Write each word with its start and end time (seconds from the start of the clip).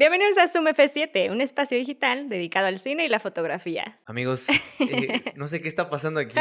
Bienvenidos 0.00 0.38
a 0.38 0.48
Zoom 0.48 0.64
F7, 0.64 1.30
un 1.30 1.42
espacio 1.42 1.76
digital 1.76 2.30
dedicado 2.30 2.68
al 2.68 2.78
cine 2.78 3.04
y 3.04 3.08
la 3.10 3.20
fotografía. 3.20 4.00
Amigos, 4.06 4.48
eh, 4.78 5.20
no 5.36 5.46
sé 5.46 5.60
qué 5.60 5.68
está 5.68 5.90
pasando 5.90 6.20
aquí, 6.20 6.38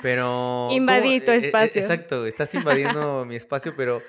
pero... 0.00 0.68
Invadí 0.70 1.20
tu. 1.20 1.30
Eh, 1.30 1.34
eh, 1.34 1.38
espacio. 1.44 1.78
exacto, 1.78 2.24
estás 2.24 2.54
invadiendo 2.54 3.26
mi 3.26 3.36
espacio, 3.36 3.76
pero 3.76 4.02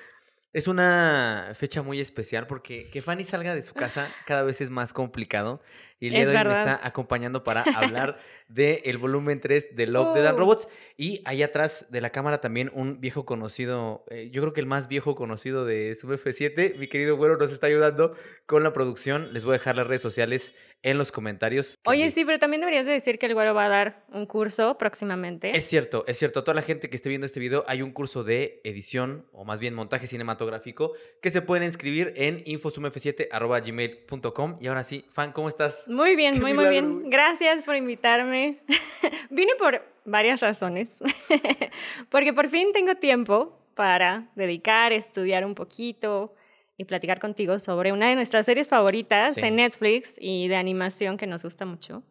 es 0.54 0.70
una 0.70 1.52
fecha 1.54 1.82
muy 1.82 2.00
especial 2.00 2.48
porque 2.48 2.90
que 2.90 3.02
Fanny 3.02 3.26
salga 3.26 3.54
de 3.54 3.62
su 3.62 3.74
casa 3.74 4.10
cada 4.26 4.44
vez 4.44 4.62
es 4.62 4.70
más 4.70 4.94
complicado 4.94 5.62
y 6.00 6.08
el 6.08 6.14
día 6.14 6.24
Es 6.24 6.30
de 6.30 6.38
hoy 6.38 6.46
me 6.46 6.52
está 6.54 6.80
acompañando 6.82 7.44
para 7.44 7.64
hablar 7.64 8.18
del 8.48 8.80
el 8.84 8.98
volumen 8.98 9.40
3 9.40 9.76
de 9.76 9.88
Love, 9.88 10.16
Dead 10.16 10.26
and 10.28 10.38
Uh. 10.38 10.40
Robots 10.40 10.68
y 10.96 11.22
ahí 11.26 11.44
atrás 11.44 11.88
de 11.92 12.02
la 12.02 12.10
cámara 12.12 12.42
también 12.42 12.72
un 12.74 13.00
viejo 13.00 13.26
conocido, 13.26 14.04
eh, 14.10 14.30
yo 14.32 14.42
creo 14.42 14.54
que 14.54 14.62
el 14.62 14.66
más 14.66 14.88
viejo 14.88 15.14
conocido 15.16 15.66
de 15.66 15.94
Sub 15.96 16.12
F7, 16.12 16.76
mi 16.78 16.88
querido 16.88 17.16
güero 17.18 17.38
nos 17.38 17.52
está 17.52 17.68
ayudando 17.68 18.16
con 18.46 18.64
la 18.64 18.74
producción, 18.74 19.34
les 19.34 19.46
voy 19.46 19.56
a 19.56 19.60
dejar 19.60 19.76
las 19.76 19.88
redes 19.88 20.02
sociales 20.02 20.54
en 20.84 20.98
los 20.98 21.12
comentarios. 21.12 21.76
Oye, 21.86 22.10
sí, 22.12 22.24
pero 22.24 22.40
también 22.40 22.62
deberías 22.62 22.86
de 22.86 22.94
decir 22.94 23.20
que 23.20 23.26
el 23.26 23.34
güero 23.34 23.54
va 23.54 23.66
a 23.66 23.70
dar 23.70 24.06
un 24.10 24.26
curso 24.26 24.78
próximamente. 24.78 25.56
Es 25.58 25.66
cierto, 25.66 26.06
es 26.08 26.18
cierto. 26.18 26.40
A 26.42 26.44
toda 26.44 26.56
la 26.56 26.62
gente 26.62 26.90
que 26.90 26.96
esté 26.96 27.10
viendo 27.10 27.26
este 27.26 27.40
video, 27.40 27.64
hay 27.68 27.82
un 27.82 27.92
curso 27.92 28.24
de 28.24 28.62
edición 28.64 29.26
o 29.34 29.44
más 29.44 29.60
bien 29.60 29.74
montaje 29.74 30.06
cinematográfico 30.08 30.94
que 31.22 31.32
se 31.32 31.42
pueden 31.42 31.64
inscribir 31.64 32.14
en 32.16 32.44
infosum7.gmail.com. 32.46 34.58
Y 34.62 34.68
ahora 34.68 34.84
sí, 34.84 35.06
fan, 35.10 35.32
¿cómo 35.32 35.50
estás? 35.50 35.86
Muy 35.88 36.16
bien, 36.16 36.34
Qué 36.36 36.42
muy, 36.42 36.54
muy 36.54 36.70
bien. 36.70 37.10
Gracias 37.10 37.64
por 37.64 37.76
invitarme. 37.76 38.37
Vine 39.30 39.54
por 39.60 39.82
varias 40.06 40.42
razones. 40.42 40.90
Porque 42.10 42.34
por 42.34 42.50
fin 42.50 42.72
tengo 42.74 42.96
tiempo 42.96 43.58
para 43.76 44.30
dedicar, 44.36 44.94
estudiar 44.94 45.46
un 45.46 45.54
poquito 45.56 46.34
y 46.78 46.86
platicar 46.86 47.20
contigo 47.20 47.60
sobre 47.60 47.92
una 47.92 48.10
de 48.10 48.16
nuestras 48.16 48.46
series 48.46 48.68
favoritas 48.68 49.36
Sí. 49.36 49.42
en 49.42 49.56
Netflix 49.58 50.16
y 50.20 50.48
de 50.48 50.56
animación 50.56 51.18
que 51.18 51.28
nos 51.28 51.44
gusta 51.44 51.66
mucho. 51.66 52.04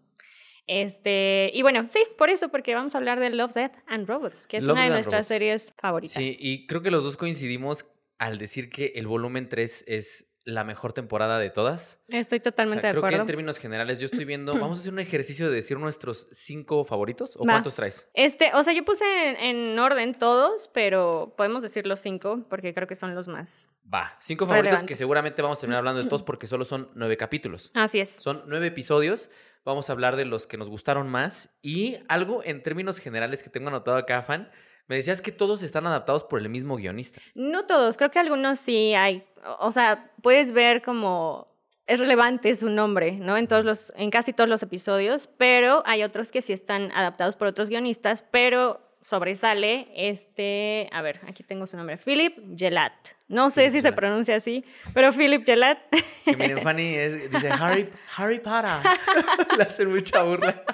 Este, 0.67 1.51
y 1.55 1.63
bueno, 1.63 1.87
sí, 1.89 2.01
por 2.19 2.29
eso, 2.29 2.49
porque 2.49 2.75
vamos 2.75 2.95
a 2.95 2.99
hablar 2.99 3.21
de 3.21 3.31
Love, 3.31 3.55
Death 3.55 3.75
and 3.87 4.09
Robots, 4.09 4.47
que 4.49 4.57
es 4.57 4.65
Love, 4.65 4.75
una 4.75 4.85
de 4.85 4.91
nuestras 4.91 5.13
Robots. 5.21 5.29
series 5.29 5.73
favoritas. 5.79 6.15
Sí, 6.15 6.37
y 6.41 6.67
creo 6.67 6.83
que 6.83 6.91
los 6.91 7.05
dos 7.05 7.17
coincidimos 7.17 7.87
al 8.19 8.39
decir 8.39 8.69
que 8.71 8.93
el 8.97 9.07
volumen 9.07 9.49
3 9.49 9.85
es 9.87 10.33
la 10.47 10.65
mejor 10.65 10.93
temporada 10.95 11.39
de 11.39 11.51
todas. 11.51 11.99
Estoy 12.09 12.39
O 12.39 12.41
sea, 12.41 12.51
totalmente 12.53 12.81
creo 12.83 12.93
de 12.95 13.01
que 13.01 13.07
acuerdo. 13.07 13.21
en 13.23 13.27
términos 13.27 13.59
generales 13.59 13.99
yo 14.01 14.07
estoy 14.07 14.25
viendo, 14.25 14.53
vamos 14.55 14.79
a 14.79 14.81
hacer 14.81 14.93
un 14.93 15.01
ejercicio 15.01 15.51
de 15.51 15.57
decir 15.57 15.79
nuestros 15.79 16.29
cinco 16.31 16.85
favoritos 16.85 17.37
o 17.37 17.41
Va. 17.41 17.55
cuántos 17.55 17.75
traes. 17.75 18.09
Este, 18.15 18.53
o 18.55 18.63
sea, 18.63 18.73
yo 18.73 18.85
puse 18.85 19.05
en, 19.29 19.37
en 19.37 19.79
orden 19.79 20.15
todos, 20.19 20.71
pero 20.73 21.35
podemos 21.37 21.61
decir 21.63 21.87
los 21.87 22.01
cinco 22.01 22.47
porque 22.49 22.73
creo 22.73 22.87
que 22.89 22.95
son 22.95 23.15
los 23.15 23.29
más. 23.29 23.69
Va, 23.93 24.17
cinco 24.21 24.47
favoritos 24.47 24.83
que 24.85 24.97
seguramente 24.97 25.43
vamos 25.43 25.59
a 25.59 25.61
terminar 25.61 25.79
hablando 25.81 26.03
de 26.03 26.09
todos 26.09 26.23
porque 26.25 26.47
solo 26.47 26.65
son 26.65 26.91
nueve 26.95 27.17
capítulos. 27.17 27.71
Así 27.75 28.01
es. 28.01 28.11
Son 28.11 28.45
nueve 28.47 28.69
episodios. 28.69 29.29
Vamos 29.65 29.91
a 29.91 29.93
hablar 29.95 30.15
de 30.15 30.25
los 30.27 30.47
que 30.47 30.57
nos 30.57 30.69
gustaron 30.69 31.09
más. 31.09 31.59
Y 31.61 31.99
algo 32.09 32.43
en 32.45 32.63
términos 32.63 32.99
generales 32.99 33.43
que 33.43 33.51
tengo 33.51 33.67
anotado 33.67 33.97
acá, 33.97 34.23
fan. 34.23 34.49
Me 34.89 34.97
decías 34.97 35.21
que 35.21 35.33
todos 35.33 35.63
están 35.63 35.87
adaptados 35.87 36.23
por 36.25 36.41
el 36.41 36.49
mismo 36.49 36.77
guionista. 36.77 37.21
No 37.35 37.67
todos, 37.67 37.97
creo 37.97 38.11
que 38.11 38.19
algunos 38.19 38.59
sí 38.59 38.95
hay. 38.95 39.25
O 39.59 39.73
sea, 39.73 40.13
puedes 40.23 40.53
ver 40.53 40.83
como 40.83 41.49
es 41.87 42.01
relevante 42.01 42.55
su 42.57 42.69
nombre, 42.69 43.13
¿no? 43.13 43.37
En 43.37 43.47
todos 43.47 43.65
los, 43.65 43.93
en 43.97 44.11
casi 44.11 44.33
todos 44.33 44.49
los 44.51 44.63
episodios, 44.63 45.29
pero 45.39 45.83
hay 45.87 46.03
otros 46.03 46.33
que 46.33 46.43
sí 46.43 46.53
están 46.53 46.91
adaptados 46.93 47.37
por 47.37 47.47
otros 47.49 47.69
guionistas, 47.69 48.23
pero 48.31 48.81
sobresale 49.03 49.87
este, 49.95 50.89
a 50.93 51.01
ver, 51.01 51.21
aquí 51.29 51.45
tengo 51.45 51.69
su 51.69 51.77
nombre, 51.77 51.97
Philip 51.97 52.37
Gelat. 52.59 52.93
No 53.29 53.51
sé 53.51 53.63
Philip 53.69 53.73
si 53.75 53.81
se 53.83 53.93
pronuncia 53.93 54.35
así, 54.35 54.65
pero 54.95 55.13
Philip 55.13 55.45
Gelat. 55.47 55.79
Que 56.25 56.37
miren, 56.37 56.61
Fanny 56.61 56.95
es- 56.95 57.31
dice 57.31 57.51
Harry, 57.51 57.89
Harry 58.17 58.41
Potter. 58.41 58.83
Le 59.57 59.63
hacen 59.63 59.91
mucha 59.91 60.25
burla. 60.25 60.65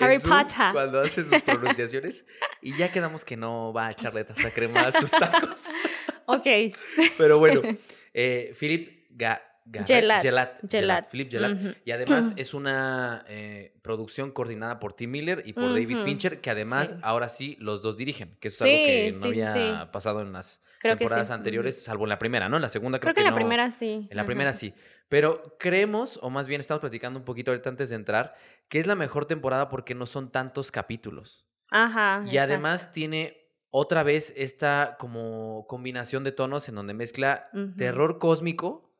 Harry 0.00 0.18
Zoom 0.18 0.30
Potter. 0.38 0.66
Cuando 0.72 1.00
hace 1.00 1.24
sus 1.24 1.42
pronunciaciones. 1.42 2.26
Y 2.62 2.76
ya 2.76 2.90
quedamos 2.92 3.24
que 3.24 3.36
no 3.36 3.72
va 3.72 3.88
a 3.88 3.90
echarle 3.92 4.24
tanta 4.24 4.50
crema 4.50 4.82
a 4.82 4.92
sus 4.92 5.10
tacos. 5.10 5.68
ok. 6.26 6.46
Pero 7.18 7.38
bueno, 7.38 7.62
eh, 8.12 8.54
Philip 8.58 9.08
Ga- 9.16 9.40
Garrett- 9.66 9.86
Gelat. 9.86 10.22
Gelat, 10.22 10.50
Gelat. 10.60 10.70
Gelat, 10.70 11.10
Philip 11.10 11.30
Gelat. 11.30 11.76
Y 11.84 11.90
además 11.92 12.32
es 12.36 12.52
una 12.54 13.24
eh, 13.28 13.72
producción 13.82 14.30
coordinada 14.30 14.78
por 14.78 14.92
Tim 14.92 15.10
Miller 15.10 15.42
y 15.46 15.52
por 15.54 15.72
David. 15.72 15.98
Fincher, 16.04 16.40
que 16.40 16.50
además 16.50 16.90
Sí. 16.90 16.96
ahora 17.02 17.28
sí 17.28 17.56
los 17.60 17.80
dos 17.82 17.96
dirigen, 17.96 18.36
que 18.40 18.48
es 18.48 18.56
Sí, 18.58 18.64
algo 18.64 18.76
que 18.84 19.12
no 19.12 19.20
sí, 19.32 19.40
había 19.42 19.90
pasado 19.92 20.20
en 20.20 20.32
las 20.32 20.62
Creo 20.80 20.98
temporadas 20.98 21.30
anteriores, 21.30 21.82
salvo 21.82 22.04
en 22.04 22.10
la 22.10 22.18
primera, 22.18 22.50
¿no? 22.50 22.56
En 22.56 22.62
la 22.62 22.68
segunda 22.68 22.98
creo, 22.98 23.14
Creo 23.14 23.14
que 23.14 23.20
en 23.20 23.24
la 23.24 23.30
no. 23.30 23.36
primera 23.36 23.70
sí. 23.70 24.06
En 24.10 24.16
la 24.16 24.22
Ajá. 24.22 24.26
primera 24.26 24.52
sí. 24.52 24.74
Pero 25.08 25.56
creemos, 25.58 26.18
o 26.22 26.30
más 26.30 26.46
bien 26.46 26.60
estamos 26.60 26.80
platicando 26.80 27.18
un 27.18 27.24
poquito 27.24 27.50
ahorita 27.50 27.68
antes 27.68 27.90
de 27.90 27.96
entrar, 27.96 28.34
que 28.68 28.78
es 28.80 28.86
la 28.86 28.94
mejor 28.94 29.26
temporada 29.26 29.68
porque 29.68 29.94
no 29.94 30.06
son 30.06 30.30
tantos 30.30 30.70
capítulos. 30.70 31.46
Ajá. 31.70 32.22
Y 32.24 32.30
exacto. 32.30 32.52
además 32.52 32.92
tiene 32.92 33.44
otra 33.70 34.02
vez 34.02 34.32
esta 34.36 34.96
como 34.98 35.66
combinación 35.68 36.22
de 36.24 36.32
tonos 36.32 36.68
en 36.68 36.76
donde 36.76 36.94
mezcla 36.94 37.50
terror 37.76 38.18
cósmico 38.18 38.93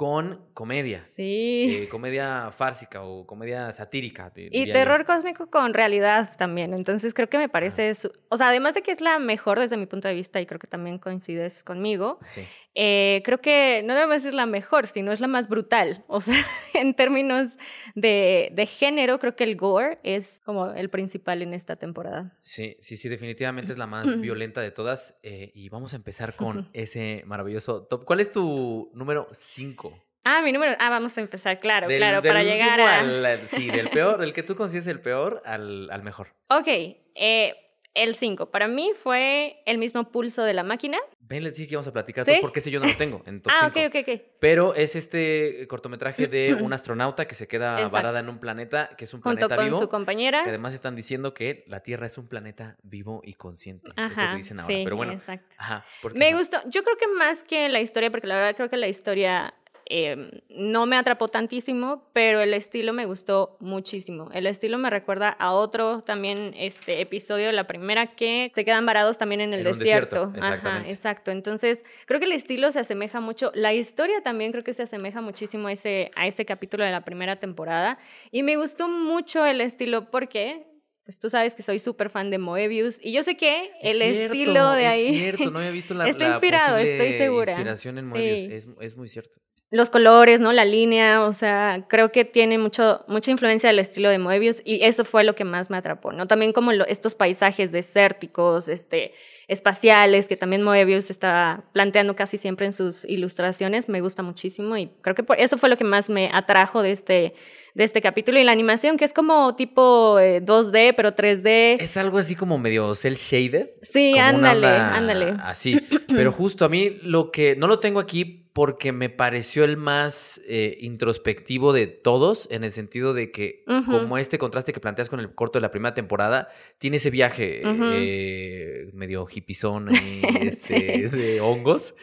con 0.00 0.46
comedia. 0.54 1.00
Sí. 1.00 1.82
eh, 1.82 1.88
comedia 1.90 2.50
fársica 2.52 3.02
o 3.02 3.26
comedia 3.26 3.70
satírica. 3.70 4.32
Y 4.34 4.64
yo. 4.64 4.72
terror 4.72 5.04
cósmico 5.04 5.50
con 5.50 5.74
realidad 5.74 6.34
también. 6.38 6.72
Entonces 6.72 7.12
creo 7.12 7.28
que 7.28 7.36
me 7.36 7.50
parece. 7.50 7.94
su- 7.94 8.10
O 8.30 8.38
sea, 8.38 8.48
además 8.48 8.74
de 8.74 8.80
que 8.80 8.92
es 8.92 9.02
la 9.02 9.18
mejor 9.18 9.58
desde 9.58 9.76
mi 9.76 9.84
punto 9.84 10.08
de 10.08 10.14
vista, 10.14 10.40
y 10.40 10.46
creo 10.46 10.58
que 10.58 10.66
también 10.68 10.98
coincides 10.98 11.62
conmigo, 11.62 12.18
Sí. 12.24 12.46
eh, 12.74 13.20
creo 13.26 13.42
que 13.42 13.82
no 13.84 13.92
nada 13.92 14.06
más 14.06 14.24
es 14.24 14.32
la 14.32 14.46
mejor, 14.46 14.86
sino 14.86 15.12
es 15.12 15.20
la 15.20 15.26
más 15.26 15.50
brutal. 15.50 16.02
O 16.06 16.22
sea, 16.22 16.34
en 16.72 16.94
términos 16.94 17.50
de, 17.94 18.48
de 18.54 18.64
género, 18.64 19.18
creo 19.18 19.36
que 19.36 19.44
el 19.44 19.56
gore 19.56 19.98
es 20.02 20.40
como 20.46 20.70
el 20.72 20.88
principal 20.88 21.42
en 21.42 21.52
esta 21.52 21.76
temporada. 21.76 22.38
Sí, 22.40 22.78
sí, 22.80 22.96
sí, 22.96 23.10
definitivamente 23.10 23.72
es 23.72 23.76
la 23.78 23.86
más 23.86 24.06
violenta 24.18 24.62
de 24.62 24.70
todas. 24.70 25.18
eh, 25.22 25.52
y 25.54 25.68
vamos 25.68 25.92
a 25.92 25.96
empezar 25.96 26.36
con 26.36 26.70
ese 26.72 27.22
maravilloso 27.26 27.82
top. 27.82 28.06
¿Cuál 28.06 28.20
es 28.20 28.30
tu 28.30 28.90
número 28.94 29.28
5? 29.32 29.89
Ah, 30.24 30.42
mi 30.42 30.52
número. 30.52 30.76
Ah, 30.78 30.90
vamos 30.90 31.16
a 31.16 31.20
empezar, 31.20 31.60
claro, 31.60 31.88
claro, 31.88 32.22
para 32.22 32.42
llegar 32.42 32.80
a. 32.80 33.00
al- 33.00 33.48
sí, 33.48 33.70
del 33.70 33.88
peor, 33.90 34.18
del 34.18 34.32
que 34.32 34.42
tú 34.42 34.54
consideres 34.54 34.86
el 34.86 35.00
peor 35.00 35.42
al, 35.46 35.90
al 35.90 36.02
mejor. 36.02 36.28
Ok, 36.48 36.66
eh, 37.14 37.54
el 37.94 38.14
5. 38.14 38.50
Para 38.50 38.68
mí 38.68 38.92
fue 39.02 39.62
el 39.66 39.78
mismo 39.78 40.12
pulso 40.12 40.44
de 40.44 40.52
la 40.54 40.62
máquina. 40.62 40.98
Ven, 41.20 41.44
les 41.44 41.54
dije 41.54 41.68
que 41.68 41.74
íbamos 41.74 41.86
a 41.86 41.92
platicar 41.92 42.24
¿Sí? 42.24 42.38
porque 42.40 42.58
ese 42.58 42.70
yo 42.72 42.80
no 42.80 42.86
lo 42.86 42.94
tengo 42.96 43.22
en 43.26 43.40
top 43.42 43.52
Ah, 43.54 43.70
5. 43.72 43.86
ok, 43.86 43.94
ok, 43.94 44.08
ok. 44.08 44.20
Pero 44.40 44.74
es 44.74 44.94
este 44.96 45.66
cortometraje 45.68 46.26
de 46.26 46.54
un 46.60 46.72
astronauta 46.72 47.26
que 47.26 47.34
se 47.34 47.46
queda 47.48 47.74
Exacto. 47.74 47.92
varada 47.94 48.20
en 48.20 48.28
un 48.28 48.38
planeta 48.38 48.90
que 48.98 49.04
es 49.04 49.14
un 49.14 49.20
Junto 49.22 49.38
planeta 49.38 49.56
con 49.56 49.64
vivo. 49.66 49.78
su 49.78 49.88
compañera. 49.88 50.42
Que 50.42 50.50
además 50.50 50.74
están 50.74 50.96
diciendo 50.96 51.32
que 51.34 51.64
la 51.68 51.80
Tierra 51.82 52.06
es 52.06 52.18
un 52.18 52.28
planeta 52.28 52.76
vivo 52.82 53.22
y 53.24 53.34
consciente. 53.34 53.88
es 53.90 53.96
lo 53.96 54.02
Ajá, 54.02 54.30
que 54.32 54.36
dicen 54.38 54.60
ahora. 54.60 54.74
sí, 54.76 54.82
Pero 54.84 54.96
bueno, 54.96 55.12
exacto. 55.12 55.54
ajá. 55.56 55.84
Me 56.14 56.28
ajá. 56.28 56.36
gustó, 56.38 56.58
yo 56.66 56.82
creo 56.84 56.96
que 56.96 57.08
más 57.08 57.42
que 57.44 57.68
la 57.68 57.80
historia, 57.80 58.10
porque 58.10 58.26
la 58.26 58.34
verdad 58.36 58.56
creo 58.56 58.68
que 58.68 58.76
la 58.76 58.88
historia 58.88 59.54
eh, 59.92 60.40
no 60.50 60.86
me 60.86 60.96
atrapó 60.96 61.26
tantísimo, 61.28 62.08
pero 62.12 62.40
el 62.40 62.54
estilo 62.54 62.92
me 62.92 63.06
gustó 63.06 63.56
muchísimo. 63.58 64.30
El 64.32 64.46
estilo 64.46 64.78
me 64.78 64.88
recuerda 64.88 65.28
a 65.30 65.52
otro 65.52 66.02
también 66.02 66.54
este 66.56 67.00
episodio 67.00 67.46
de 67.48 67.52
la 67.52 67.66
primera 67.66 68.14
que 68.14 68.48
se 68.54 68.64
quedan 68.64 68.86
varados 68.86 69.18
también 69.18 69.40
en 69.40 69.52
el 69.52 69.66
En 69.66 69.72
desierto. 69.78 70.28
desierto, 70.28 70.68
Ajá, 70.68 70.84
exacto. 70.88 71.32
Entonces, 71.32 71.84
creo 72.06 72.20
que 72.20 72.26
el 72.26 72.32
estilo 72.32 72.70
se 72.70 72.78
asemeja 72.78 73.18
mucho, 73.20 73.50
la 73.54 73.74
historia 73.74 74.22
también 74.22 74.52
creo 74.52 74.62
que 74.62 74.74
se 74.74 74.84
asemeja 74.84 75.20
muchísimo 75.20 75.66
a 75.66 75.72
ese, 75.72 76.12
a 76.14 76.26
ese 76.28 76.44
capítulo 76.44 76.84
de 76.84 76.92
la 76.92 77.00
primera 77.04 77.36
temporada. 77.40 77.98
Y 78.30 78.44
me 78.44 78.56
gustó 78.56 78.88
mucho 78.88 79.44
el 79.44 79.60
estilo 79.60 80.10
porque... 80.10 80.66
Pues 81.02 81.18
tú 81.18 81.28
sabes 81.28 81.54
que 81.56 81.62
soy 81.62 81.80
súper 81.80 82.08
fan 82.08 82.30
de 82.30 82.38
Moebius 82.38 83.00
y 83.02 83.10
yo 83.10 83.24
sé 83.24 83.36
que 83.36 83.72
Es 83.82 83.94
el 84.00 84.12
cierto, 84.14 84.34
estilo 84.34 84.70
de 84.72 84.86
ahí 84.86 85.06
Es 85.06 85.12
cierto, 85.16 85.50
no 85.50 85.58
había 85.58 85.72
visto 85.72 85.92
la, 85.92 86.06
Está 86.08 86.28
inspirado, 86.28 86.76
estoy 86.76 87.12
segura. 87.14 87.50
inspiración 87.54 87.98
en 87.98 88.04
Sí. 88.04 88.10
Moebius. 88.10 88.46
Es, 88.52 88.68
es 88.80 88.96
muy 88.96 89.08
cierto. 89.08 89.40
Los 89.70 89.88
colores, 89.90 90.40
¿no? 90.40 90.52
La 90.52 90.64
línea, 90.64 91.22
o 91.24 91.32
sea, 91.32 91.84
creo 91.88 92.10
que 92.10 92.24
tiene 92.24 92.58
mucho, 92.58 93.04
mucha 93.06 93.30
influencia 93.30 93.68
del 93.68 93.78
estilo 93.78 94.08
de 94.10 94.18
Moebius 94.18 94.62
y 94.64 94.82
eso 94.84 95.04
fue 95.04 95.22
lo 95.22 95.34
que 95.36 95.44
más 95.44 95.70
me 95.70 95.76
atrapó, 95.76 96.12
¿no? 96.12 96.26
También 96.26 96.52
como 96.52 96.72
lo- 96.72 96.86
estos 96.86 97.14
paisajes 97.14 97.70
desérticos, 97.70 98.68
este, 98.68 99.12
espaciales, 99.46 100.26
que 100.28 100.36
también 100.36 100.62
Moebius 100.62 101.10
está 101.10 101.64
planteando 101.72 102.14
casi 102.16 102.38
siempre 102.38 102.66
en 102.66 102.72
sus 102.72 103.04
ilustraciones, 103.04 103.88
me 103.88 104.00
gusta 104.00 104.22
muchísimo 104.22 104.76
y 104.76 104.88
creo 105.02 105.14
que 105.14 105.22
por 105.24 105.38
eso 105.38 105.58
fue 105.58 105.68
lo 105.68 105.76
que 105.76 105.84
más 105.84 106.08
me 106.08 106.30
atrajo 106.32 106.82
de 106.82 106.92
este, 106.92 107.34
de 107.74 107.84
este 107.84 108.00
capítulo 108.00 108.38
y 108.38 108.44
la 108.44 108.52
animación, 108.52 108.96
que 108.96 109.04
es 109.04 109.12
como 109.12 109.54
tipo 109.56 110.18
eh, 110.20 110.40
2D, 110.40 110.94
pero 110.96 111.14
3D. 111.14 111.76
Es 111.80 111.96
algo 111.96 112.18
así 112.18 112.34
como 112.36 112.58
medio 112.58 112.94
cel 112.94 113.16
shaded. 113.16 113.70
sí, 113.82 114.16
ándale, 114.18 114.68
ándale. 114.68 115.34
Así. 115.42 115.80
Pero 116.08 116.32
justo 116.32 116.64
a 116.64 116.68
mí 116.68 116.98
lo 117.02 117.30
que 117.30 117.54
no 117.56 117.66
lo 117.66 117.78
tengo 117.80 118.00
aquí 118.00 118.39
porque 118.52 118.90
me 118.92 119.10
pareció 119.10 119.62
el 119.64 119.76
más 119.76 120.40
eh, 120.48 120.76
introspectivo 120.80 121.72
de 121.72 121.86
todos, 121.86 122.48
en 122.50 122.64
el 122.64 122.72
sentido 122.72 123.14
de 123.14 123.30
que, 123.30 123.62
como 123.86 124.18
este 124.18 124.38
contraste 124.38 124.72
que 124.72 124.80
planteas 124.80 125.08
con 125.08 125.20
el 125.20 125.32
corto 125.34 125.58
de 125.58 125.62
la 125.62 125.70
primera 125.70 125.94
temporada, 125.94 126.48
tiene 126.78 126.96
ese 126.96 127.10
viaje 127.10 127.62
eh, 127.64 128.90
medio 128.92 129.26
hippizón 129.32 129.88
ahí, 129.94 130.22
este, 130.40 131.08
Sí. 131.08 131.16
de 131.16 131.40
hongos, 131.40 131.94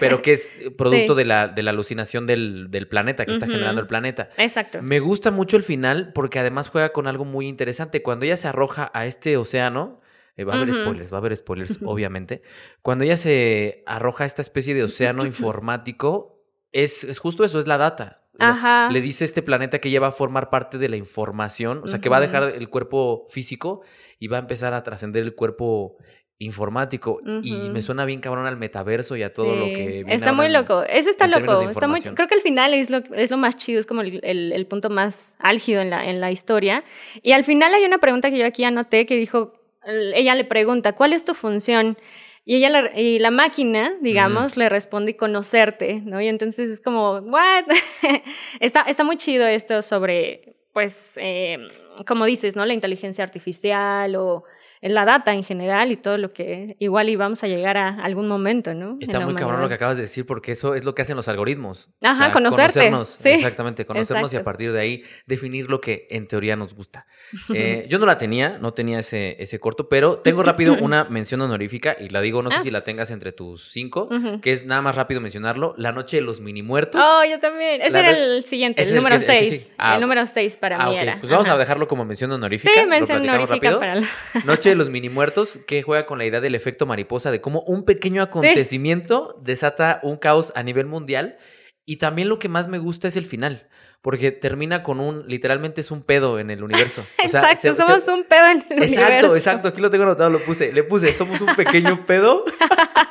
pero 0.00 0.20
que 0.22 0.32
es 0.32 0.52
producto 0.76 1.14
Sí. 1.14 1.18
de, 1.18 1.24
la, 1.24 1.48
de 1.48 1.62
la 1.62 1.70
alucinación 1.70 2.26
del, 2.26 2.70
del 2.70 2.88
planeta, 2.88 3.24
que 3.24 3.32
está 3.32 3.46
generando 3.46 3.80
el 3.80 3.86
planeta. 3.86 4.30
Exacto. 4.38 4.82
Me 4.82 4.98
gusta 5.00 5.30
mucho 5.30 5.56
el 5.56 5.62
final 5.62 6.12
porque 6.12 6.38
además 6.40 6.68
juega 6.70 6.90
con 6.92 7.06
algo 7.06 7.24
muy 7.24 7.46
interesante. 7.46 8.02
Cuando 8.02 8.24
ella 8.24 8.36
se 8.36 8.48
arroja 8.48 8.90
a 8.94 9.06
este 9.06 9.36
océano, 9.36 10.00
eh, 10.36 10.44
va 10.44 10.54
a 10.54 10.56
haber 10.56 10.74
spoilers, 10.74 11.12
va 11.12 11.16
a 11.16 11.20
haber 11.20 11.36
spoilers, 11.36 11.78
obviamente. 11.84 12.42
Cuando 12.82 13.04
ella 13.04 13.16
se 13.16 13.82
arroja 13.86 14.24
a 14.24 14.26
esta 14.26 14.42
especie 14.42 14.74
de 14.74 14.82
océano 14.84 15.24
informático, 15.26 16.42
es, 16.72 17.04
es 17.04 17.18
justo 17.18 17.44
eso, 17.44 17.58
es 17.58 17.66
la 17.66 17.78
data. 17.78 18.20
Ajá. 18.40 18.90
Le 18.90 19.00
dice 19.00 19.24
este 19.24 19.42
planeta 19.42 19.78
que 19.78 19.88
ella 19.90 20.00
va 20.00 20.08
a 20.08 20.12
formar 20.12 20.50
parte 20.50 20.76
de 20.78 20.88
la 20.88 20.96
información, 20.96 21.80
o 21.84 21.86
sea, 21.86 22.00
que 22.00 22.08
va 22.08 22.16
a 22.16 22.20
dejar 22.20 22.42
el 22.56 22.68
cuerpo 22.68 23.26
físico 23.30 23.82
y 24.18 24.26
va 24.26 24.38
a 24.38 24.40
empezar 24.40 24.74
a 24.74 24.82
trascender 24.82 25.22
el 25.22 25.36
cuerpo 25.36 25.96
informático. 26.38 27.20
Y 27.42 27.70
me 27.70 27.80
suena 27.80 28.04
bien 28.04 28.20
cabrón 28.20 28.46
al 28.46 28.56
metaverso 28.56 29.16
y 29.16 29.22
a 29.22 29.32
todo 29.32 29.54
lo 29.54 29.66
que 29.66 29.86
viene 29.86 30.14
Está 30.14 30.32
muy 30.32 30.48
loco. 30.48 30.82
Eso 30.82 31.10
está 31.10 31.26
loco. 31.28 31.52
Está 31.70 31.86
muy, 31.86 32.00
creo 32.16 32.28
que 32.28 32.34
al 32.34 32.40
final 32.40 32.74
es 32.74 32.90
lo, 32.90 32.98
es 33.14 33.30
lo 33.30 33.36
más 33.36 33.56
chido, 33.56 33.78
es 33.78 33.86
como 33.86 34.00
el, 34.00 34.20
el- 34.24 34.52
el 34.52 34.66
punto 34.66 34.90
más 34.90 35.32
álgido 35.38 35.80
en 35.80 35.90
la, 35.90 36.04
en 36.08 36.20
la 36.20 36.32
historia. 36.32 36.82
Y 37.22 37.32
al 37.32 37.44
final 37.44 37.72
hay 37.72 37.84
una 37.84 37.98
pregunta 37.98 38.30
que 38.30 38.38
yo 38.38 38.46
aquí 38.46 38.64
anoté 38.64 39.06
que 39.06 39.16
dijo, 39.16 39.38
el- 39.38 39.63
ella 39.86 40.34
le 40.34 40.44
pregunta, 40.44 40.92
¿cuál 40.94 41.12
es 41.12 41.24
tu 41.24 41.34
función? 41.34 41.96
Y 42.44 42.56
ella 42.56 42.68
le- 42.82 43.00
y 43.00 43.18
la 43.18 43.30
máquina, 43.30 43.94
digamos, 44.00 44.56
le 44.56 44.68
responde 44.68 45.16
conocerte, 45.16 46.02
¿no? 46.04 46.20
Y 46.20 46.28
entonces 46.28 46.68
es 46.68 46.80
como, 46.80 47.18
¿what? 47.20 47.64
está, 48.60 48.82
está 48.82 49.02
muy 49.04 49.16
chido 49.16 49.46
esto 49.46 49.80
sobre, 49.82 50.54
pues, 50.72 51.12
eh, 51.16 51.58
como 52.06 52.24
dices, 52.26 52.54
¿no? 52.56 52.66
La 52.66 52.74
inteligencia 52.74 53.24
artificial 53.24 54.16
o 54.16 54.44
la 54.92 55.04
data 55.04 55.32
en 55.32 55.44
general 55.44 55.90
y 55.92 55.96
todo 55.96 56.18
lo 56.18 56.32
que 56.32 56.76
igual 56.78 57.08
íbamos 57.08 57.42
a 57.42 57.46
llegar 57.48 57.76
a 57.76 57.88
algún 58.02 58.28
momento, 58.28 58.74
¿no? 58.74 58.90
En 58.92 58.98
Está 59.00 59.20
muy 59.20 59.34
cabrón 59.34 59.60
lo 59.62 59.68
que 59.68 59.74
acabas 59.74 59.96
de 59.96 60.02
decir, 60.02 60.26
porque 60.26 60.52
eso 60.52 60.74
es 60.74 60.84
lo 60.84 60.94
que 60.94 61.02
hacen 61.02 61.16
los 61.16 61.26
algoritmos. 61.28 61.90
Ajá, 62.02 62.30
conocerte, 62.32 62.74
Conocernos, 62.90 63.08
sí. 63.08 63.30
exactamente, 63.30 63.86
conocernos 63.86 64.32
y 64.32 64.36
a 64.36 64.44
partir 64.44 64.72
de 64.72 64.80
ahí 64.80 65.04
definir 65.26 65.70
lo 65.70 65.80
que 65.80 66.06
en 66.10 66.26
teoría 66.28 66.56
nos 66.56 66.74
gusta. 66.74 67.06
Eh, 67.54 67.86
yo 67.88 67.98
no 67.98 68.06
la 68.06 68.18
tenía, 68.18 68.58
no 68.60 68.72
tenía 68.74 68.98
ese, 68.98 69.36
ese 69.42 69.58
corto, 69.60 69.88
pero 69.88 70.18
tengo 70.18 70.42
rápido 70.42 70.74
una 70.80 71.04
mención 71.04 71.40
honorífica 71.40 71.96
y 71.98 72.08
la 72.08 72.20
digo, 72.20 72.42
no 72.42 72.50
sé 72.50 72.56
Ah. 72.58 72.62
si 72.62 72.70
la 72.70 72.84
tengas 72.84 73.10
entre 73.10 73.32
tus 73.32 73.70
cinco, 73.70 74.08
que 74.42 74.52
es 74.52 74.64
nada 74.66 74.82
más 74.82 74.94
rápido 74.96 75.20
mencionarlo, 75.20 75.74
La 75.78 75.92
Noche 75.92 76.16
de 76.18 76.22
los 76.22 76.40
Mini 76.40 76.62
Muertos. 76.62 77.00
Oh, 77.04 77.24
yo 77.24 77.38
también. 77.40 77.80
Ese 77.80 77.92
La 77.92 78.00
era 78.00 78.10
el 78.10 78.44
siguiente, 78.44 78.82
el 78.82 78.88
el 78.88 78.94
número 78.96 79.16
que- 79.18 79.38
el 79.38 79.44
6. 79.46 79.48
sí. 79.68 79.72
Ah, 79.78 79.94
el 79.94 80.00
número 80.00 80.26
6 80.26 80.56
para 80.56 80.76
Ah, 80.76 80.88
mí 80.88 80.96
ok, 80.96 81.02
era. 81.02 81.16
Pues 81.20 81.30
vamos 81.30 81.48
a 81.48 81.56
dejarlo 81.56 81.88
como 81.88 82.04
mención 82.04 82.30
honorífica. 82.32 82.72
Sí, 82.74 82.86
mención 82.86 83.22
honorífica 83.28 83.78
para 83.78 83.94
la... 83.96 84.06
Noche 84.44 84.73
de 84.74 84.78
los 84.78 84.90
mini 84.90 85.08
muertos, 85.08 85.58
que 85.66 85.82
juega 85.82 86.06
con 86.06 86.18
la 86.18 86.26
idea 86.26 86.40
del 86.40 86.54
efecto 86.54 86.86
mariposa, 86.86 87.30
de 87.30 87.40
cómo 87.40 87.60
un 87.62 87.84
pequeño 87.84 88.22
acontecimiento 88.22 89.40
desata 89.42 90.00
un 90.02 90.16
caos 90.16 90.52
a 90.54 90.62
nivel 90.62 90.86
mundial. 90.86 91.38
Y 91.86 91.96
también 91.96 92.28
lo 92.28 92.38
que 92.38 92.48
más 92.48 92.68
me 92.68 92.78
gusta 92.78 93.08
es 93.08 93.16
el 93.16 93.26
final, 93.26 93.68
porque 94.00 94.32
termina 94.32 94.82
con 94.82 95.00
un, 95.00 95.26
literalmente 95.28 95.82
es 95.82 95.90
un 95.90 96.02
pedo 96.02 96.38
en 96.38 96.50
el 96.50 96.62
universo. 96.62 97.02
O 97.24 97.28
sea, 97.28 97.40
exacto, 97.52 97.60
se- 97.60 97.74
se- 97.74 97.82
somos 97.82 98.08
un 98.08 98.24
pedo 98.24 98.46
en 98.46 98.64
el 98.70 98.82
Exacto, 98.84 99.02
universo. 99.10 99.36
exacto, 99.36 99.68
aquí 99.68 99.80
lo 99.82 99.90
tengo 99.90 100.04
anotado, 100.04 100.30
lo 100.30 100.40
puse, 100.40 100.72
le 100.72 100.82
puse, 100.82 101.12
somos 101.12 101.40
un 101.40 101.54
pequeño 101.54 102.04
pedo 102.06 102.44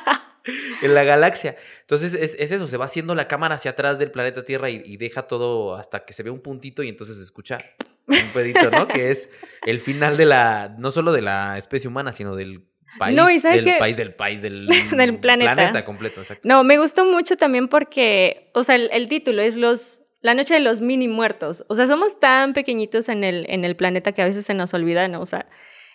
en 0.82 0.94
la 0.94 1.04
galaxia. 1.04 1.56
Entonces 1.80 2.14
es, 2.14 2.36
es 2.38 2.50
eso, 2.50 2.68
se 2.68 2.76
va 2.76 2.84
haciendo 2.84 3.14
la 3.14 3.28
cámara 3.28 3.54
hacia 3.54 3.72
atrás 3.72 3.98
del 3.98 4.10
planeta 4.10 4.44
Tierra 4.44 4.70
y, 4.70 4.82
y 4.84 4.96
deja 4.96 5.22
todo 5.22 5.76
hasta 5.76 6.04
que 6.04 6.12
se 6.12 6.22
ve 6.22 6.30
un 6.30 6.40
puntito 6.40 6.82
y 6.82 6.88
entonces 6.88 7.16
se 7.16 7.22
escucha 7.22 7.58
un 8.06 8.28
pedito, 8.32 8.70
¿no? 8.70 8.86
que 8.86 9.10
es 9.10 9.28
el 9.66 9.80
final 9.80 10.16
de 10.16 10.26
la, 10.26 10.74
no 10.78 10.90
solo 10.90 11.12
de 11.12 11.22
la 11.22 11.56
especie 11.58 11.88
humana, 11.88 12.12
sino 12.12 12.36
del 12.36 12.64
país, 12.98 13.16
No, 13.16 13.30
y 13.30 13.40
¿sabes 13.40 13.64
del 13.64 13.78
país, 13.78 13.96
del 13.96 14.14
país, 14.14 14.42
del, 14.42 14.66
Del 14.96 15.18
planeta. 15.18 15.84
completo, 15.84 16.20
exacto. 16.20 16.46
No, 16.48 16.62
me 16.64 16.78
gustó 16.78 17.04
mucho 17.04 17.36
también 17.36 17.68
porque, 17.68 18.50
o 18.54 18.62
sea, 18.62 18.74
el, 18.74 18.90
el 18.92 19.08
título 19.08 19.42
es 19.42 19.56
los 19.56 20.02
La 20.20 20.34
noche 20.34 20.54
de 20.54 20.60
los 20.60 20.80
mini 20.80 21.08
muertos. 21.08 21.64
O 21.68 21.74
sea, 21.74 21.86
somos 21.86 22.20
tan 22.20 22.52
pequeñitos 22.52 23.08
en 23.08 23.24
el, 23.24 23.46
en 23.48 23.64
el 23.64 23.74
planeta 23.76 24.12
que 24.12 24.22
a 24.22 24.26
veces 24.26 24.46
se 24.46 24.54
nos 24.54 24.72
olvida, 24.74 25.08
¿no? 25.08 25.20
O 25.20 25.26
sea, 25.26 25.46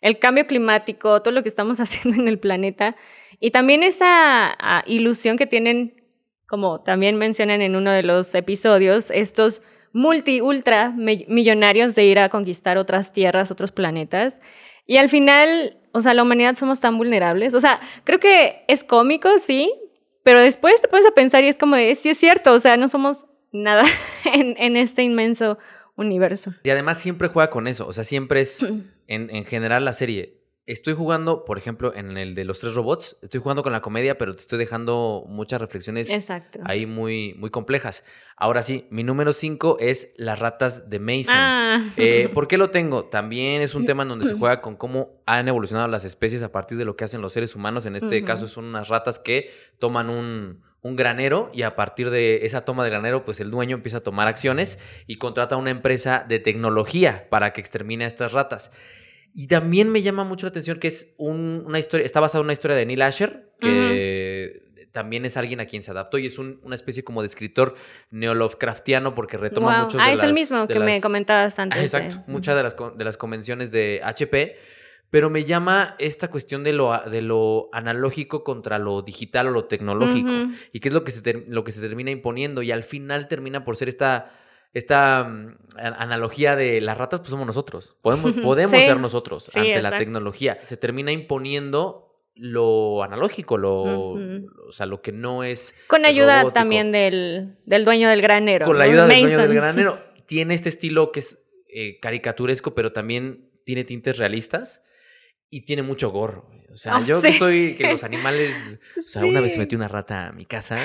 el 0.01 0.19
cambio 0.19 0.47
climático, 0.47 1.21
todo 1.21 1.33
lo 1.33 1.43
que 1.43 1.49
estamos 1.49 1.79
haciendo 1.79 2.21
en 2.21 2.27
el 2.27 2.39
planeta. 2.39 2.95
Y 3.39 3.51
también 3.51 3.83
esa 3.83 4.47
ah, 4.59 4.83
ilusión 4.85 5.37
que 5.37 5.47
tienen, 5.47 6.03
como 6.47 6.81
también 6.81 7.15
mencionan 7.17 7.61
en 7.61 7.75
uno 7.75 7.91
de 7.91 8.03
los 8.03 8.33
episodios, 8.35 9.11
estos 9.11 9.61
multi, 9.93 10.41
ultra 10.41 10.91
mi- 10.91 11.25
millonarios 11.29 11.95
de 11.95 12.05
ir 12.05 12.19
a 12.19 12.29
conquistar 12.29 12.77
otras 12.77 13.11
tierras, 13.13 13.49
otros 13.51 13.71
planetas. 13.71 14.39
Y 14.85 14.97
al 14.97 15.09
final, 15.09 15.77
o 15.93 16.01
sea, 16.01 16.13
la 16.13 16.23
humanidad 16.23 16.55
somos 16.55 16.79
tan 16.79 16.97
vulnerables. 16.97 17.53
O 17.53 17.59
sea, 17.59 17.79
creo 18.03 18.19
que 18.19 18.63
es 18.67 18.83
cómico, 18.83 19.29
sí, 19.39 19.71
pero 20.23 20.41
después 20.41 20.81
te 20.81 20.87
pones 20.87 21.05
a 21.07 21.11
pensar 21.11 21.43
y 21.43 21.47
es 21.47 21.57
como 21.57 21.75
de, 21.75 21.95
sí 21.95 22.09
es 22.09 22.17
cierto, 22.17 22.53
o 22.53 22.59
sea, 22.59 22.75
no 22.77 22.87
somos 22.89 23.25
nada 23.51 23.83
en, 24.33 24.55
en 24.57 24.75
este 24.77 25.01
inmenso 25.03 25.57
universo. 25.95 26.53
Y 26.63 26.69
además 26.69 26.99
siempre 26.99 27.27
juega 27.29 27.49
con 27.49 27.67
eso, 27.67 27.87
o 27.87 27.93
sea, 27.93 28.03
siempre 28.03 28.41
es, 28.41 28.65
en, 29.09 29.29
en 29.31 29.44
general 29.44 29.83
la 29.83 29.94
serie, 29.94 30.39
estoy 30.67 30.94
jugando, 30.94 31.45
por 31.45 31.57
ejemplo, 31.57 31.95
en 31.95 32.15
el 32.15 32.35
de 32.35 32.45
los 32.45 32.59
tres 32.59 32.75
robots, 32.75 33.17
estoy 33.23 33.39
jugando 33.39 33.63
con 33.63 33.71
la 33.71 33.81
comedia, 33.81 34.19
pero 34.19 34.35
te 34.35 34.41
estoy 34.41 34.59
dejando 34.59 35.25
muchas 35.27 35.59
reflexiones 35.59 36.11
Exacto. 36.11 36.59
ahí 36.63 36.85
muy, 36.85 37.33
muy 37.39 37.50
complejas. 37.50 38.06
Ahora 38.38 38.61
sí, 38.61 38.85
mi 38.91 39.03
número 39.03 39.33
5 39.33 39.77
es 39.79 40.13
las 40.17 40.38
ratas 40.38 40.88
de 40.91 41.00
Mason. 41.00 41.35
Ah. 41.35 41.89
Eh, 41.97 42.29
¿Por 42.35 42.47
qué 42.47 42.59
lo 42.59 42.69
tengo? 42.69 43.06
También 43.06 43.63
es 43.63 43.73
un 43.73 43.88
tema 43.88 44.03
en 44.03 44.09
donde 44.09 44.27
se 44.27 44.33
juega 44.38 44.61
con 44.61 44.75
cómo 44.75 45.23
han 45.25 45.47
evolucionado 45.47 45.88
las 45.88 46.06
especies 46.06 46.44
a 46.44 46.51
partir 46.51 46.77
de 46.77 46.85
lo 46.85 46.95
que 46.95 47.03
hacen 47.03 47.23
los 47.23 47.33
seres 47.33 47.56
humanos. 47.56 47.88
En 47.88 47.95
este 47.95 48.23
caso 48.23 48.47
son 48.47 48.65
unas 48.65 48.89
ratas 48.89 49.17
que 49.17 49.50
toman 49.79 50.11
un, 50.11 50.61
un 50.81 50.95
granero 50.95 51.50
y 51.51 51.63
a 51.63 51.75
partir 51.75 52.11
de 52.11 52.45
esa 52.45 52.63
toma 52.63 52.83
de 52.83 52.91
granero, 52.91 53.25
pues 53.25 53.39
el 53.39 53.50
dueño 53.50 53.75
empieza 53.77 53.97
a 53.97 54.01
tomar 54.01 54.27
acciones 54.27 54.77
y 55.07 55.17
contrata 55.17 55.56
a 55.56 55.57
una 55.57 55.71
empresa 55.71 56.25
de 56.29 56.38
tecnología 56.38 57.27
para 57.31 57.53
que 57.53 57.61
extermine 57.61 58.03
a 58.06 58.07
estas 58.07 58.33
ratas. 58.33 58.71
Y 59.33 59.47
también 59.47 59.89
me 59.89 60.01
llama 60.01 60.23
mucho 60.23 60.45
la 60.45 60.49
atención 60.49 60.79
que 60.79 60.87
es 60.87 61.13
un- 61.17 61.63
una 61.65 61.79
historia, 61.79 62.05
está 62.05 62.19
basada 62.19 62.39
en 62.41 62.45
una 62.45 62.53
historia 62.53 62.75
de 62.75 62.85
Neil 62.85 63.01
Asher, 63.01 63.51
que 63.59 64.63
también 64.91 65.23
es 65.25 65.37
alguien 65.37 65.59
a 65.59 65.65
quien 65.65 65.83
se 65.83 65.91
adaptó 65.91 66.17
y 66.17 66.25
es 66.25 66.39
un- 66.39 66.59
una 66.63 66.73
especie 66.75 67.03
como 67.03 67.21
de 67.21 67.27
escritor 67.27 67.75
neo-Lovecraftiano 68.11 69.13
porque 69.15 69.37
retoma 69.37 69.75
Wow. 69.77 69.85
muchos 69.85 70.01
Ah, 70.01 70.07
de 70.07 70.11
es 70.13 70.17
las... 70.17 70.27
el 70.27 70.33
mismo 70.33 70.67
que 70.67 70.79
me 70.79 71.01
comentabas 71.01 71.57
Ah, 71.59 71.63
antes. 71.63 71.83
Exacto, 71.83 72.23
de- 72.25 72.31
muchas 72.31 72.55
de 72.55 72.63
las, 72.63 72.75
de 72.97 73.05
las 73.05 73.17
convenciones 73.17 73.71
de 73.71 74.01
HP, 74.03 74.57
pero 75.11 75.29
me 75.29 75.43
llama 75.45 75.95
esta 75.99 76.29
cuestión 76.29 76.63
de 76.63 76.73
lo, 76.73 76.95
de 77.09 77.21
lo 77.21 77.69
analógico 77.71 78.43
contra 78.43 78.77
lo 78.79 79.01
digital 79.01 79.47
o 79.47 79.51
lo 79.51 79.65
tecnológico, 79.65 80.31
y 80.71 80.79
qué 80.79 80.89
es 80.89 80.93
lo 80.93 81.03
que, 81.03 81.11
se 81.11 81.21
ter- 81.21 81.45
lo 81.47 81.63
que 81.63 81.71
se 81.71 81.81
termina 81.81 82.11
imponiendo, 82.11 82.61
y 82.61 82.71
al 82.71 82.83
final 82.83 83.27
termina 83.27 83.63
por 83.63 83.75
ser 83.77 83.89
esta, 83.89 84.31
esta 84.74 85.24
mm, 85.24 85.57
analogía 85.78 86.56
de 86.56 86.81
las 86.81 86.97
ratas, 86.97 87.19
pues 87.21 87.31
somos 87.31 87.47
nosotros, 87.47 87.97
podemos, 88.02 88.31
podemos 88.44 88.78
Sí, 88.80 88.85
ser 88.85 88.99
nosotros 88.99 89.45
sí, 89.45 89.59
ante 89.59 89.81
la 89.81 89.97
tecnología, 89.97 90.59
se 90.64 90.78
termina 90.78 91.11
imponiendo 91.11 92.06
lo 92.35 93.04
analógico, 93.04 93.57
lo, 93.57 94.14
o 94.14 94.71
sea, 94.71 94.85
lo 94.85 95.02
que 95.02 95.11
no 95.11 95.44
es 95.44 95.76
Con 95.88 96.06
ayuda 96.06 96.38
robótico. 96.40 96.54
también 96.54 96.92
del, 96.94 97.57
del 97.66 97.83
dueño 97.83 98.07
del 98.09 98.21
granero. 98.21 98.66
Con 98.66 98.78
la 98.78 98.85
ayuda 98.85 99.07
del 99.07 99.19
dueño 99.21 99.38
del 99.40 99.54
granero. 99.54 99.99
Tiene 100.26 100.54
este 100.54 100.69
estilo 100.69 101.11
que 101.11 101.19
es 101.19 101.45
eh, 101.68 101.99
caricaturesco, 101.99 102.73
pero 102.76 102.94
también 102.94 103.52
tiene 103.66 103.83
tintes 103.83 104.18
realistas 104.18 104.85
y 105.49 105.66
tiene 105.66 105.81
mucho 105.83 106.11
gorro. 106.11 106.49
O 106.71 106.78
sea, 106.78 106.97
Ah, 106.97 107.02
yo 107.06 107.21
que 107.21 107.31
sí. 107.31 107.38
soy 107.40 107.76
que 107.76 107.92
los 107.92 108.04
animales. 108.04 108.80
O 108.97 109.02
sea, 109.11 109.26
una 109.26 109.42
vez 109.42 109.57
metí 109.57 109.76
una 109.76 109.88
rata 109.88 110.28
a 110.28 110.31
mi 110.33 110.45
casa 110.45 110.78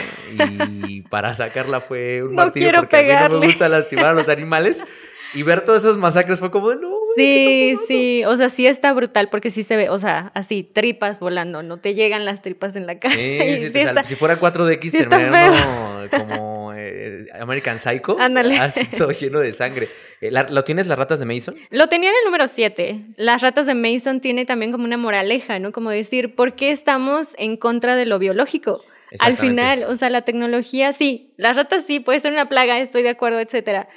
y 0.88 1.02
para 1.02 1.34
sacarla 1.34 1.80
fue 1.82 2.22
un 2.22 2.34
No 2.34 2.52
quiero 2.52 2.78
porque 2.78 2.96
a 2.96 3.00
mí 3.02 3.06
no 3.08 3.12
pegarle. 3.14 3.38
me 3.40 3.46
gusta 3.46 3.68
lastimar 3.68 4.06
a 4.06 4.14
los 4.14 4.28
animales. 4.30 4.82
Y 5.34 5.42
ver 5.42 5.62
todas 5.64 5.84
esas 5.84 5.96
masacres 5.96 6.38
fue 6.40 6.50
como, 6.50 6.74
no. 6.74 6.88
güey, 6.88 7.00
¿qué 7.16 7.22
Sí, 7.22 7.70
está 7.70 7.80
pasando?". 7.80 7.86
sí, 7.88 8.24
o 8.24 8.36
sea, 8.36 8.48
sí 8.48 8.66
está 8.66 8.92
brutal 8.92 9.28
porque 9.30 9.50
sí 9.50 9.62
se 9.62 9.76
ve, 9.76 9.88
o 9.90 9.98
sea, 9.98 10.30
así, 10.34 10.62
tripas 10.62 11.18
volando, 11.20 11.62
no 11.62 11.78
te 11.78 11.94
llegan 11.94 12.24
las 12.24 12.40
tripas 12.42 12.76
en 12.76 12.86
la 12.86 12.98
cara. 12.98 13.14
Sí, 13.14 13.38
sí, 13.58 13.68
sí 13.70 13.78
está- 13.80 14.04
si 14.04 14.14
fuera 14.14 14.38
4DX 14.38 14.90
sí 14.90 14.98
terminaría 15.06 16.08
como 16.10 16.72
eh, 16.76 17.26
American 17.40 17.78
Psycho. 17.78 18.16
Ándale. 18.18 18.56
Así 18.58 18.84
todo 18.86 19.10
lleno 19.12 19.40
de 19.40 19.52
sangre. 19.52 19.88
Eh, 20.20 20.30
¿la- 20.30 20.44
¿Lo 20.48 20.64
tienes 20.64 20.86
las 20.86 20.98
ratas 20.98 21.18
de 21.18 21.26
Mason? 21.26 21.56
Lo 21.70 21.88
tenía 21.88 22.10
en 22.10 22.16
el 22.16 22.24
número 22.26 22.46
7. 22.48 23.00
Las 23.16 23.42
ratas 23.42 23.66
de 23.66 23.74
Mason 23.74 24.20
tiene 24.20 24.44
también 24.44 24.72
como 24.72 24.84
una 24.84 24.96
moraleja, 24.96 25.58
¿no? 25.58 25.72
Como 25.72 25.90
decir, 25.90 26.34
¿por 26.34 26.54
qué 26.54 26.70
estamos 26.70 27.34
en 27.38 27.56
contra 27.56 27.96
de 27.96 28.06
lo 28.06 28.18
biológico? 28.18 28.84
Al 29.20 29.36
final, 29.36 29.84
o 29.84 29.94
sea, 29.94 30.10
la 30.10 30.22
tecnología 30.22 30.92
sí, 30.92 31.32
las 31.36 31.56
ratas 31.56 31.84
sí, 31.86 32.00
puede 32.00 32.18
ser 32.18 32.32
una 32.32 32.48
plaga, 32.48 32.80
estoy 32.80 33.02
de 33.04 33.10
acuerdo, 33.10 33.38
etcétera. 33.38 33.88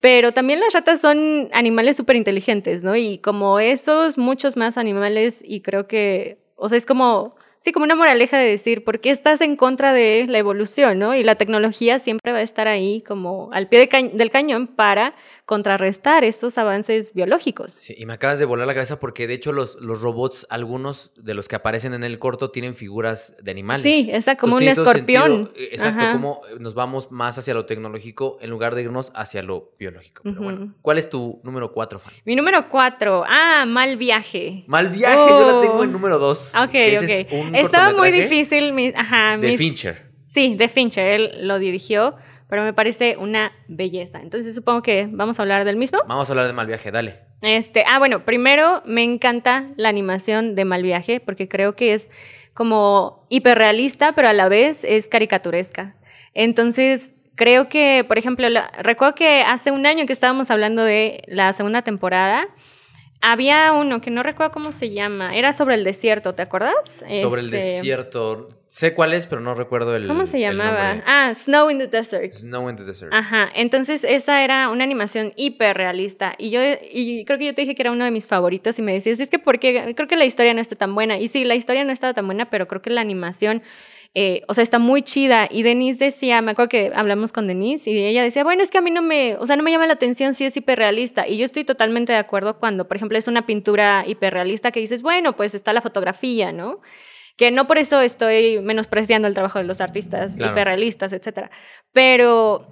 Pero 0.00 0.32
también 0.32 0.60
las 0.60 0.72
ratas 0.72 1.00
son 1.00 1.50
animales 1.52 1.96
súper 1.96 2.16
inteligentes, 2.16 2.82
¿no? 2.82 2.96
Y 2.96 3.18
como 3.18 3.60
esos, 3.60 4.16
muchos 4.16 4.56
más 4.56 4.78
animales, 4.78 5.40
y 5.44 5.60
creo 5.60 5.86
que, 5.86 6.38
o 6.56 6.68
sea, 6.70 6.78
es 6.78 6.86
como 6.86 7.36
sí, 7.60 7.72
como 7.72 7.84
una 7.84 7.94
moraleja 7.94 8.38
de 8.38 8.48
decir, 8.48 8.84
¿por 8.84 9.00
qué 9.00 9.10
estás 9.10 9.40
en 9.40 9.54
contra 9.54 9.92
de 9.92 10.26
la 10.28 10.38
evolución, 10.38 10.98
no? 10.98 11.14
Y 11.14 11.22
la 11.22 11.36
tecnología 11.36 11.98
siempre 11.98 12.32
va 12.32 12.38
a 12.38 12.42
estar 12.42 12.66
ahí 12.66 13.02
como 13.06 13.50
al 13.52 13.68
pie 13.68 13.88
del 14.12 14.30
cañón 14.30 14.66
para 14.66 15.14
contrarrestar 15.44 16.24
estos 16.24 16.58
avances 16.58 17.12
biológicos. 17.12 17.74
Sí, 17.74 17.94
y 17.96 18.06
me 18.06 18.14
acabas 18.14 18.38
de 18.38 18.44
volar 18.44 18.66
la 18.66 18.74
cabeza 18.74 18.98
porque 18.98 19.26
de 19.26 19.34
hecho 19.34 19.52
los, 19.52 19.76
los 19.80 20.00
robots, 20.00 20.46
algunos 20.48 21.12
de 21.16 21.34
los 21.34 21.48
que 21.48 21.56
aparecen 21.56 21.92
en 21.92 22.02
el 22.02 22.18
corto, 22.18 22.50
tienen 22.50 22.74
figuras 22.74 23.36
de 23.42 23.50
animales. 23.50 23.82
Sí, 23.82 24.08
exacto, 24.10 24.42
como 24.42 24.56
un 24.56 24.62
escorpión. 24.62 25.50
Eh, 25.54 25.70
exacto, 25.72 26.12
como 26.12 26.40
nos 26.58 26.74
vamos 26.74 27.10
más 27.10 27.36
hacia 27.36 27.52
lo 27.52 27.66
tecnológico 27.66 28.38
en 28.40 28.50
lugar 28.50 28.74
de 28.74 28.82
irnos 28.82 29.12
hacia 29.14 29.42
lo 29.42 29.72
biológico. 29.78 30.22
Pero 30.24 30.40
bueno, 30.40 30.74
¿cuál 30.82 30.98
es 30.98 31.10
tu 31.10 31.40
número 31.42 31.72
cuatro, 31.72 31.98
Fan? 31.98 32.12
Mi 32.24 32.36
número 32.36 32.68
cuatro, 32.70 33.24
ah, 33.28 33.64
Mal 33.66 33.96
Viaje. 33.96 34.64
Mal 34.66 34.88
Viaje, 34.88 35.30
yo 35.30 35.52
la 35.52 35.60
tengo 35.60 35.84
en 35.84 35.92
número 35.92 36.18
dos. 36.18 36.54
Ok, 36.54 36.74
ok. 37.02 37.49
Estaba 37.54 37.92
muy 37.92 38.10
difícil. 38.10 38.94
Ajá, 38.96 39.36
de 39.36 39.56
Fincher. 39.56 40.10
Sí, 40.26 40.54
de 40.54 40.68
Fincher, 40.68 41.06
él 41.06 41.48
lo 41.48 41.58
dirigió 41.58 42.16
pero 42.50 42.64
me 42.64 42.74
parece 42.74 43.16
una 43.16 43.52
belleza. 43.68 44.20
Entonces 44.20 44.56
supongo 44.56 44.82
que 44.82 45.08
vamos 45.08 45.38
a 45.38 45.42
hablar 45.42 45.64
del 45.64 45.76
mismo. 45.76 46.00
Vamos 46.08 46.28
a 46.28 46.32
hablar 46.32 46.48
de 46.48 46.52
Mal 46.52 46.66
Viaje, 46.66 46.90
dale. 46.90 47.20
Este, 47.42 47.84
ah, 47.86 48.00
bueno, 48.00 48.24
primero 48.24 48.82
me 48.84 49.04
encanta 49.04 49.68
la 49.76 49.88
animación 49.88 50.56
de 50.56 50.64
Mal 50.64 50.82
Viaje 50.82 51.20
porque 51.20 51.48
creo 51.48 51.76
que 51.76 51.94
es 51.94 52.10
como 52.52 53.24
hiperrealista, 53.30 54.12
pero 54.16 54.28
a 54.28 54.32
la 54.32 54.48
vez 54.48 54.82
es 54.82 55.08
caricaturesca. 55.08 55.94
Entonces, 56.34 57.14
creo 57.36 57.68
que, 57.68 58.04
por 58.06 58.18
ejemplo, 58.18 58.48
recuerdo 58.80 59.14
que 59.14 59.42
hace 59.42 59.70
un 59.70 59.86
año 59.86 60.04
que 60.06 60.12
estábamos 60.12 60.50
hablando 60.50 60.82
de 60.82 61.22
la 61.28 61.52
segunda 61.52 61.82
temporada, 61.82 62.48
había 63.20 63.72
uno 63.72 64.00
que 64.00 64.10
no 64.10 64.22
recuerdo 64.22 64.52
cómo 64.52 64.72
se 64.72 64.90
llama, 64.90 65.36
era 65.36 65.52
sobre 65.52 65.74
el 65.74 65.84
desierto, 65.84 66.34
¿te 66.34 66.42
acuerdas? 66.42 66.74
Sobre 67.20 67.40
el 67.42 67.46
este, 67.46 67.56
desierto. 67.56 68.48
Sé 68.66 68.94
cuál 68.94 69.14
es, 69.14 69.26
pero 69.26 69.40
no 69.40 69.54
recuerdo 69.54 69.96
el. 69.96 70.06
¿Cómo 70.06 70.28
se 70.28 70.38
llamaba? 70.38 71.02
Ah, 71.04 71.32
Snow 71.34 71.70
in 71.70 71.78
the 71.78 71.88
Desert. 71.88 72.32
Snow 72.34 72.70
in 72.70 72.76
the 72.76 72.84
Desert. 72.84 73.12
Ajá. 73.12 73.50
Entonces, 73.56 74.04
esa 74.04 74.44
era 74.44 74.68
una 74.68 74.84
animación 74.84 75.32
hiper 75.34 75.76
realista. 75.76 76.36
Y 76.38 76.50
yo, 76.50 76.60
y 76.88 77.24
creo 77.24 77.36
que 77.36 77.46
yo 77.46 77.54
te 77.54 77.62
dije 77.62 77.74
que 77.74 77.82
era 77.82 77.90
uno 77.90 78.04
de 78.04 78.12
mis 78.12 78.28
favoritos. 78.28 78.78
Y 78.78 78.82
me 78.82 78.92
decías, 78.92 79.18
es 79.18 79.28
que 79.28 79.40
porque 79.40 79.92
creo 79.96 80.06
que 80.06 80.16
la 80.16 80.24
historia 80.24 80.54
no 80.54 80.60
está 80.60 80.76
tan 80.76 80.94
buena. 80.94 81.18
Y 81.18 81.26
sí, 81.26 81.42
la 81.42 81.56
historia 81.56 81.82
no 81.82 81.90
estaba 81.90 82.14
tan 82.14 82.26
buena, 82.26 82.48
pero 82.48 82.68
creo 82.68 82.80
que 82.80 82.90
la 82.90 83.00
animación 83.00 83.60
eh, 84.14 84.42
o 84.48 84.54
sea, 84.54 84.62
está 84.62 84.78
muy 84.78 85.02
chida. 85.02 85.48
Y 85.50 85.62
Denise 85.62 86.06
decía, 86.06 86.42
me 86.42 86.52
acuerdo 86.52 86.68
que 86.68 86.92
hablamos 86.94 87.30
con 87.32 87.46
Denise 87.46 87.90
y 87.90 87.96
ella 88.04 88.22
decía, 88.22 88.42
bueno, 88.42 88.62
es 88.62 88.70
que 88.70 88.78
a 88.78 88.80
mí 88.80 88.90
no 88.90 89.02
me, 89.02 89.36
o 89.36 89.46
sea, 89.46 89.56
no 89.56 89.62
me 89.62 89.70
llama 89.70 89.86
la 89.86 89.92
atención 89.92 90.34
si 90.34 90.44
es 90.44 90.56
hiperrealista. 90.56 91.28
Y 91.28 91.38
yo 91.38 91.44
estoy 91.44 91.64
totalmente 91.64 92.12
de 92.12 92.18
acuerdo 92.18 92.58
cuando, 92.58 92.88
por 92.88 92.96
ejemplo, 92.96 93.16
es 93.16 93.28
una 93.28 93.46
pintura 93.46 94.04
hiperrealista 94.06 94.72
que 94.72 94.80
dices, 94.80 95.02
bueno, 95.02 95.36
pues 95.36 95.54
está 95.54 95.72
la 95.72 95.80
fotografía, 95.80 96.52
¿no? 96.52 96.80
Que 97.36 97.50
no 97.50 97.66
por 97.66 97.78
eso 97.78 98.00
estoy 98.00 98.60
menospreciando 98.60 99.28
el 99.28 99.34
trabajo 99.34 99.58
de 99.58 99.64
los 99.64 99.80
artistas 99.80 100.36
hiperrealistas, 100.38 101.12
etcétera. 101.12 101.50
Pero, 101.92 102.66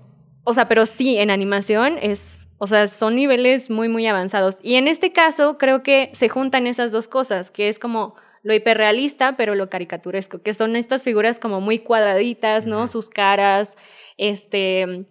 o 0.45 0.53
sea, 0.53 0.69
pero 0.69 0.87
sí, 0.87 1.19
en 1.19 1.31
animación 1.31 1.99
es, 2.03 2.49
o 2.59 2.67
sea, 2.67 2.89
son 2.89 3.15
niveles 3.15 3.71
muy, 3.71 3.89
muy 3.89 4.07
avanzados. 4.09 4.59
Y 4.63 4.75
en 4.75 4.89
este 4.89 5.13
caso, 5.13 5.57
creo 5.57 5.85
que 5.85 6.11
se 6.15 6.29
juntan 6.29 6.67
esas 6.67 6.91
dos 6.91 7.07
cosas, 7.07 7.53
que 7.53 7.69
es 7.69 7.79
como 7.79 8.17
lo 8.43 8.55
hiperrealista, 8.55 9.37
pero 9.37 9.55
lo 9.55 9.69
caricaturesco, 9.69 10.43
que 10.43 10.55
son 10.55 10.77
estas 10.77 11.03
figuras 11.03 11.39
como 11.39 11.61
muy 11.61 11.81
cuadraditas, 11.81 12.67
¿no? 12.67 12.87
Sus 12.87 13.09
caras, 13.09 13.77
este, 14.17 15.07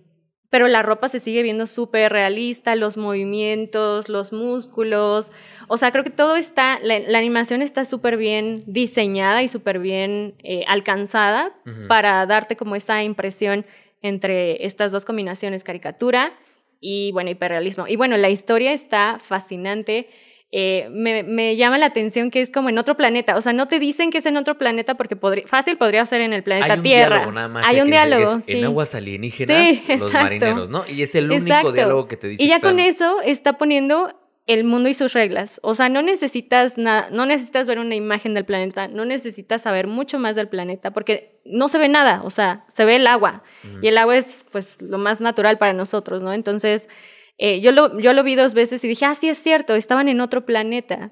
pero 0.49 0.67
la 0.67 0.81
ropa 0.81 1.09
se 1.09 1.19
sigue 1.19 1.43
viendo 1.43 1.67
súper 1.67 2.11
realista, 2.11 2.75
los 2.75 2.97
movimientos, 2.97 4.07
los 4.07 4.31
músculos, 4.31 5.31
o 5.67 5.77
sea, 5.77 5.91
creo 5.91 6.03
que 6.03 6.09
todo 6.09 6.37
está, 6.37 6.79
la, 6.81 7.17
animación 7.17 7.61
está 7.61 7.83
súper 7.83 8.15
bien 8.15 8.63
diseñada 8.65 9.43
y 9.43 9.49
súper 9.49 9.79
bien 9.79 10.35
eh, 10.39 10.63
alcanzada 10.67 11.53
para 11.89 12.25
darte 12.25 12.55
como 12.55 12.75
esa 12.75 13.03
impresión 13.03 13.65
entre 14.01 14.65
estas 14.65 14.91
dos 14.91 15.03
combinaciones, 15.03 15.63
caricatura 15.65 16.33
y, 16.79 17.11
bueno, 17.11 17.29
hiperrealismo. 17.29 17.87
Y 17.87 17.97
bueno, 17.97 18.15
la 18.15 18.29
historia 18.29 18.71
está 18.71 19.19
fascinante 19.21 20.07
eh, 20.51 20.87
me, 20.91 21.57
llama 21.57 21.77
la 21.77 21.87
atención 21.87 22.31
que 22.31 22.41
es 22.41 22.51
como 22.51 22.69
en 22.69 22.77
otro 22.77 22.95
planeta. 22.95 23.35
O 23.35 23.41
sea, 23.41 23.53
no 23.53 23.67
te 23.67 23.79
dicen 23.79 24.11
que 24.11 24.19
es 24.19 24.25
en 24.25 24.37
otro 24.37 24.57
planeta 24.57 24.95
porque 24.95 25.17
fácil 25.45 25.77
podría 25.77 26.05
ser 26.05 26.21
en 26.21 26.31
el 26.33 26.43
planeta 26.43 26.73
Hay 26.73 26.79
un 26.79 26.83
Tierra. 26.83 27.15
Diálogo, 27.17 27.31
nada 27.33 27.47
más 27.49 27.67
Hay 27.67 27.81
un 27.81 27.89
diálogo. 27.89 28.39
En 28.47 28.65
aguas 28.65 28.95
alienígenas, 28.95 29.87
los 29.89 30.13
marineros, 30.13 30.69
¿no? 30.69 30.85
Y 30.87 31.01
es 31.01 31.15
el 31.15 31.31
único 31.31 31.71
diálogo 31.71 32.07
que 32.07 32.17
te 32.17 32.27
dice. 32.27 32.43
Y 32.43 32.47
ya 32.47 32.61
con 32.61 32.79
eso 32.79 33.21
está 33.21 33.57
poniendo 33.57 34.13
el 34.47 34.63
mundo 34.63 34.87
y 34.87 34.93
sus 34.93 35.13
reglas. 35.13 35.59
O 35.61 35.75
sea, 35.75 35.89
no 35.89 36.01
necesitas 36.01 36.77
nada, 36.77 37.09
no 37.11 37.25
necesitas 37.25 37.67
ver 37.67 37.79
una 37.79 37.95
imagen 37.95 38.33
del 38.33 38.45
planeta, 38.45 38.87
no 38.87 39.03
necesitas 39.03 39.63
saber 39.63 39.87
mucho 39.87 40.17
más 40.17 40.37
del 40.37 40.47
planeta 40.47 40.91
porque 40.91 41.41
no 41.43 41.67
se 41.67 41.77
ve 41.77 41.89
nada, 41.89 42.21
o 42.23 42.29
sea, 42.29 42.65
se 42.73 42.85
ve 42.85 42.95
el 42.95 43.07
agua 43.07 43.43
y 43.81 43.87
el 43.87 43.97
agua 43.97 44.15
es 44.15 44.45
pues 44.51 44.81
lo 44.81 44.97
más 44.97 45.19
natural 45.19 45.57
para 45.57 45.73
nosotros, 45.73 46.21
¿no? 46.21 46.31
Entonces, 46.31 46.87
eh, 47.37 47.61
yo, 47.61 47.71
lo, 47.71 47.99
yo 47.99 48.13
lo 48.13 48.23
vi 48.23 48.35
dos 48.35 48.53
veces 48.53 48.83
y 48.83 48.87
dije, 48.87 49.05
ah, 49.05 49.15
sí 49.15 49.29
es 49.29 49.37
cierto, 49.37 49.75
estaban 49.75 50.07
en 50.09 50.21
otro 50.21 50.45
planeta. 50.45 51.11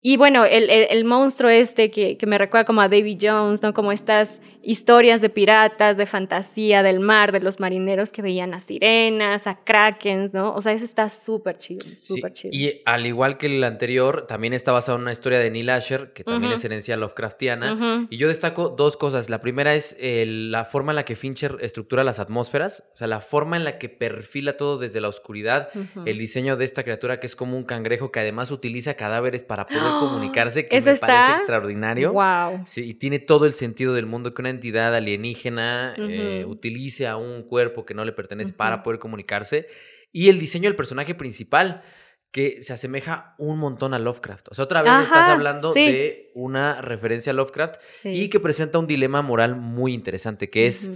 Y 0.00 0.16
bueno, 0.16 0.44
el, 0.44 0.70
el, 0.70 1.04
monstruo 1.04 1.50
este 1.50 1.90
que, 1.90 2.16
que, 2.16 2.26
me 2.26 2.38
recuerda 2.38 2.64
como 2.64 2.80
a 2.80 2.88
Davy 2.88 3.18
Jones, 3.20 3.62
¿no? 3.62 3.74
Como 3.74 3.90
estas 3.90 4.40
historias 4.62 5.20
de 5.20 5.28
piratas, 5.28 5.96
de 5.96 6.06
fantasía, 6.06 6.84
del 6.84 7.00
mar, 7.00 7.32
de 7.32 7.40
los 7.40 7.58
marineros 7.58 8.12
que 8.12 8.22
veían 8.22 8.54
a 8.54 8.60
sirenas, 8.60 9.48
a 9.48 9.64
krakens, 9.64 10.32
¿no? 10.34 10.54
O 10.54 10.62
sea, 10.62 10.72
eso 10.72 10.84
está 10.84 11.08
súper 11.08 11.58
chido, 11.58 11.84
súper 11.96 12.32
chido. 12.32 12.54
Y 12.54 12.80
al 12.84 13.06
igual 13.06 13.38
que 13.38 13.46
el 13.46 13.64
anterior, 13.64 14.26
también 14.28 14.52
está 14.52 14.70
basado 14.70 14.96
en 14.98 15.02
una 15.02 15.12
historia 15.12 15.40
de 15.40 15.50
Neil 15.50 15.68
Asher, 15.70 16.12
que 16.12 16.22
también 16.22 16.52
es 16.52 16.64
herencia 16.64 16.96
Lovecraftiana. 16.96 18.06
Y 18.08 18.18
yo 18.18 18.28
destaco 18.28 18.68
dos 18.68 18.96
cosas. 18.96 19.28
La 19.30 19.40
primera 19.40 19.74
es 19.74 19.96
la 20.00 20.64
forma 20.64 20.92
en 20.92 20.96
la 20.96 21.04
que 21.04 21.16
Fincher 21.16 21.56
estructura 21.60 22.04
las 22.04 22.20
atmósferas, 22.20 22.84
o 22.94 22.96
sea, 22.96 23.08
la 23.08 23.20
forma 23.20 23.56
en 23.56 23.64
la 23.64 23.78
que 23.78 23.88
perfila 23.88 24.56
todo 24.56 24.78
desde 24.78 25.00
la 25.00 25.08
oscuridad, 25.08 25.70
el 26.06 26.18
diseño 26.18 26.56
de 26.56 26.64
esta 26.64 26.84
criatura 26.84 27.18
que 27.18 27.26
es 27.26 27.34
como 27.34 27.56
un 27.56 27.64
cangrejo 27.64 28.12
que 28.12 28.20
además 28.20 28.52
utiliza 28.52 28.94
cadáveres 28.94 29.42
para 29.42 29.66
poder 29.66 29.87
comunicarse, 30.00 30.68
que 30.68 30.80
me 30.80 30.96
parece 30.96 31.32
extraordinario. 31.38 32.12
Wow. 32.12 32.62
Sí, 32.66 32.90
y 32.90 32.94
tiene 32.94 33.18
todo 33.18 33.46
el 33.46 33.52
sentido 33.52 33.94
del 33.94 34.06
mundo 34.06 34.34
que 34.34 34.42
una 34.42 34.50
entidad 34.50 34.94
alienígena 34.94 35.94
eh, 35.96 36.44
utilice 36.46 37.06
a 37.06 37.16
un 37.16 37.42
cuerpo 37.42 37.84
que 37.84 37.94
no 37.94 38.04
le 38.04 38.12
pertenece 38.12 38.52
para 38.52 38.82
poder 38.82 38.98
comunicarse. 38.98 39.66
Y 40.12 40.28
el 40.28 40.38
diseño 40.38 40.68
del 40.68 40.76
personaje 40.76 41.14
principal, 41.14 41.82
que 42.30 42.62
se 42.62 42.72
asemeja 42.72 43.34
un 43.38 43.58
montón 43.58 43.94
a 43.94 43.98
Lovecraft. 43.98 44.48
O 44.50 44.54
sea, 44.54 44.64
otra 44.64 44.82
vez 44.82 44.92
estás 45.04 45.28
hablando 45.28 45.72
de 45.72 46.30
una 46.34 46.80
referencia 46.82 47.32
a 47.32 47.34
Lovecraft 47.34 47.76
y 48.04 48.28
que 48.28 48.38
presenta 48.38 48.78
un 48.78 48.86
dilema 48.86 49.22
moral 49.22 49.56
muy 49.56 49.94
interesante, 49.94 50.50
que 50.50 50.66
es 50.66 50.90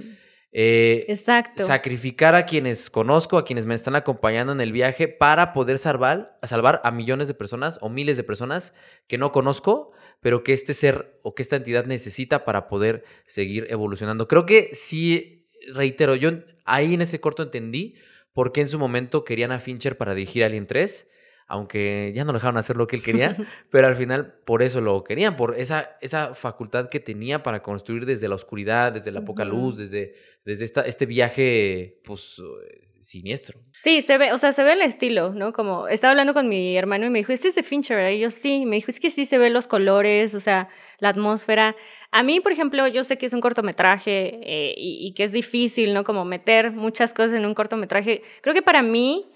eh, 0.53 1.07
Exacto. 1.09 1.65
Sacrificar 1.65 2.35
a 2.35 2.45
quienes 2.45 2.91
conozco, 2.91 3.39
a 3.39 3.45
quienes 3.45 3.65
me 3.65 3.75
están 3.75 3.97
acompañando 3.97 4.53
en 4.53 4.61
el 4.61 4.71
viaje 4.71 5.09
para 5.09 5.55
poder 5.55 5.79
salvar, 5.79 6.39
salvar 6.43 6.83
a 6.85 6.91
millones 6.91 7.27
de 7.27 7.35
personas 7.35 7.79
o 7.81 7.89
miles 7.89 8.19
de 8.19 8.23
personas 8.23 8.75
que 9.07 9.17
no 9.17 9.33
conozco, 9.33 9.93
pero 10.21 10.45
que 10.45 10.53
este 10.53 10.75
ser 10.75 11.19
o 11.23 11.35
que 11.35 11.43
esta 11.43 11.57
entidad 11.57 11.87
necesita 11.87 12.45
para 12.45 12.69
poder 12.69 13.03
seguir 13.27 13.67
evolucionando. 13.71 14.29
Creo 14.29 14.45
que 14.45 14.71
sí, 14.75 15.47
reitero, 15.73 16.17
yo 16.17 16.31
ahí 16.67 16.95
en 16.95 17.01
ese 17.01 17.19
corto 17.19 17.43
entendí 17.43 17.95
por 18.35 18.53
qué 18.53 18.61
en 18.61 18.69
su 18.69 18.79
momento 18.79 19.25
querían 19.25 19.53
a 19.53 19.59
Fincher 19.59 19.97
para 19.97 20.15
dirigir 20.15 20.45
Alien 20.45 20.67
3 20.67 21.09
aunque 21.47 22.13
ya 22.15 22.25
no 22.25 22.33
dejaron 22.33 22.57
hacer 22.57 22.77
lo 22.77 22.87
que 22.87 22.97
él 22.97 23.03
quería, 23.03 23.37
pero 23.71 23.87
al 23.87 23.97
final 23.97 24.35
por 24.45 24.63
eso 24.63 24.81
lo 24.81 25.05
querían, 25.05 25.37
por 25.37 25.55
esa, 25.59 25.97
esa 26.01 26.35
facultad 26.35 26.89
que 26.89 27.01
tenía 27.01 27.43
para 27.43 27.63
construir 27.63 28.07
desde 28.07 28.29
la 28.29 28.35
oscuridad, 28.35 28.93
desde 28.93 29.11
la 29.11 29.25
poca 29.25 29.45
luz, 29.45 29.77
desde, 29.77 30.15
desde 30.45 30.65
esta, 30.65 30.83
este 30.83 31.07
viaje, 31.07 32.01
pues, 32.05 32.41
eh, 32.41 32.83
siniestro. 33.03 33.61
Sí, 33.73 34.03
se 34.03 34.17
ve, 34.17 34.33
o 34.33 34.39
sea, 34.39 34.53
se 34.53 34.65
ve 34.65 34.73
el 34.73 34.83
estilo, 34.83 35.35
¿no? 35.35 35.53
Como, 35.53 35.89
estaba 35.89 36.13
hablando 36.13 36.35
con 36.35 36.49
mi 36.49 36.77
hermano 36.77 37.07
y 37.07 37.11
me 37.11 37.19
dijo, 37.19 37.33
¿este 37.33 37.49
es 37.49 37.55
de 37.55 37.63
Fincher? 37.63 38.13
Y 38.13 38.21
yo, 38.21 38.31
sí, 38.31 38.65
me 38.65 38.77
dijo, 38.77 38.91
es 38.91 39.01
que 39.01 39.11
sí 39.11 39.27
se 39.27 39.39
ven 39.39 39.53
los 39.53 39.67
colores, 39.67 40.35
o 40.35 40.41
sea, 40.41 40.69
la 40.99 41.11
atmósfera. 41.11 41.77
A 42.13 42.23
mí, 42.23 42.41
por 42.41 42.53
ejemplo, 42.53 42.87
yo 42.89 43.05
sé 43.05 43.19
que 43.19 43.27
es 43.27 43.33
un 43.33 43.41
cortometraje 43.41 44.41
eh, 44.43 44.75
y, 44.77 45.07
y 45.07 45.15
que 45.15 45.25
es 45.25 45.33
difícil, 45.33 45.95
¿no? 45.95 46.05
Como 46.05 46.25
meter 46.25 46.71
muchas 46.71 47.13
cosas 47.13 47.35
en 47.35 47.45
un 47.45 47.55
cortometraje. 47.55 48.23
Creo 48.41 48.55
que 48.55 48.63
para 48.63 48.83
mí 48.83 49.31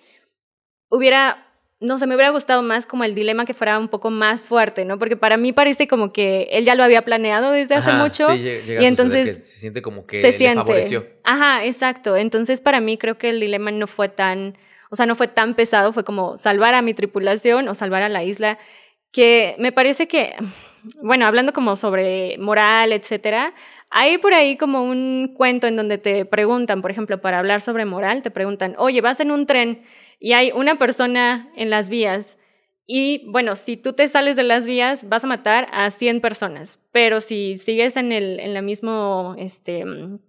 hubiera 0.89 1.46
no 1.79 1.99
sé, 1.99 2.07
me 2.07 2.15
hubiera 2.15 2.31
gustado 2.31 2.63
más 2.63 2.87
como 2.87 3.05
el 3.05 3.15
dilema 3.15 3.45
que 3.45 3.53
fuera 3.53 3.79
un 3.79 3.89
poco 3.89 4.11
más 4.11 4.45
fuerte, 4.45 4.85
¿no? 4.85 4.99
Porque 4.99 5.17
para 5.17 5.37
mí 5.37 5.53
parece 5.53 5.87
como 5.87 6.13
que 6.13 6.49
él 6.51 6.65
ya 6.65 6.75
lo 6.75 6.83
había 6.83 7.03
planeado 7.03 7.53
desde 7.53 7.75
hace 7.75 7.93
mucho. 7.93 8.27
Sí, 8.35 8.61
y 8.67 8.85
entonces 8.85 9.45
se 9.45 9.59
siente 9.59 9.83
como 9.83 10.07
que 10.07 10.23
se 10.23 10.33
siente. 10.33 10.57
favoreció. 10.57 11.07
Ajá, 11.23 11.65
exacto. 11.65 12.17
Entonces 12.17 12.61
para 12.61 12.81
mí 12.81 12.97
creo 12.97 13.19
que 13.19 13.29
el 13.29 13.41
dilema 13.41 13.71
no 13.73 13.87
fue 13.87 14.09
tan, 14.09 14.57
o 14.91 14.97
sea, 14.97 15.05
no 15.05 15.15
fue 15.15 15.29
tan 15.29 15.55
pesado, 15.55 15.93
fue 15.93 16.05
como 16.05 16.39
salvar 16.39 16.75
a 16.75 16.81
mi 16.81 16.95
tripulación 16.95 17.69
o 17.69 17.75
salvar 17.75 18.03
a 18.03 18.09
la 18.09 18.25
isla, 18.25 18.59
que 19.13 19.55
me 19.59 19.71
parece 19.71 20.09
que, 20.09 20.35
bueno, 21.03 21.27
hablando 21.27 21.53
como 21.53 21.77
sobre 21.77 22.39
moral, 22.39 22.93
etcétera, 22.93 23.53
hay 23.91 24.17
por 24.17 24.33
ahí 24.33 24.57
como 24.57 24.83
un 24.83 25.35
cuento 25.37 25.67
en 25.67 25.77
donde 25.77 25.99
te 25.99 26.25
preguntan, 26.25 26.81
por 26.81 26.91
ejemplo, 26.91 27.21
para 27.21 27.39
hablar 27.39 27.61
sobre 27.61 27.85
moral, 27.85 28.23
te 28.23 28.31
preguntan, 28.31 28.75
oye, 28.79 29.03
vas 29.03 29.21
en 29.21 29.31
un 29.31 29.45
tren 29.45 29.83
y 30.19 30.33
hay 30.33 30.53
una 30.53 30.79
persona 30.79 31.51
en 31.57 31.71
las 31.71 31.89
vías 31.89 32.39
Y 32.87 33.29
bueno, 33.31 33.57
si 33.57 33.77
tú 33.77 33.95
te 33.95 34.07
sales 34.07 34.37
de 34.37 34.45
las 34.45 34.65
vías, 34.65 35.09
vas 35.09 35.25
a 35.25 35.27
matar 35.27 35.67
a 35.73 35.91
100 35.91 36.21
personas, 36.21 36.81
pero 36.93 37.21
si 37.21 37.59
sigues 37.59 37.97
en, 37.97 38.13
el, 38.13 38.39
en, 38.39 38.55
la, 38.55 38.63
mismo, 38.63 39.35
este, 39.39 39.81
en 39.81 40.21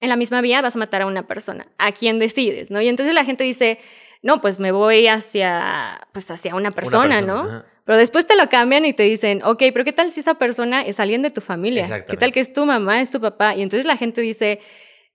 la 0.00 0.16
misma 0.16 0.40
vía, 0.40 0.62
vas 0.62 0.76
a 0.76 0.78
matar 0.78 1.02
a 1.02 1.06
una 1.06 1.26
persona. 1.26 1.68
¿A 1.76 1.92
quién 1.92 2.18
decides? 2.18 2.70
¿no? 2.70 2.80
Y 2.80 2.88
entonces 2.88 3.14
la 3.14 3.24
gente 3.24 3.44
dice, 3.44 3.78
no, 4.22 4.40
pues 4.40 4.58
me 4.58 4.72
voy 4.72 5.08
hacia, 5.08 6.08
pues 6.12 6.30
hacia 6.30 6.54
una 6.54 6.70
persona, 6.70 7.20
¿no? 7.20 7.64
Pero 7.84 7.98
después 7.98 8.26
te 8.26 8.34
lo 8.34 8.48
cambian 8.48 8.84
y 8.84 8.92
te 8.92 9.04
dicen, 9.04 9.42
ok, 9.44 9.62
pero 9.72 9.84
¿qué 9.84 9.92
tal 9.92 10.10
si 10.10 10.20
esa 10.20 10.34
persona 10.34 10.82
es 10.82 10.98
alguien 10.98 11.22
de 11.22 11.30
tu 11.30 11.40
familia? 11.40 12.04
¿Qué 12.04 12.16
tal 12.16 12.32
que 12.32 12.40
es 12.40 12.52
tu 12.52 12.66
mamá, 12.66 13.00
es 13.00 13.12
tu 13.12 13.20
papá? 13.20 13.54
Y 13.54 13.62
entonces 13.62 13.86
la 13.86 13.96
gente 13.96 14.20
dice, 14.22 14.58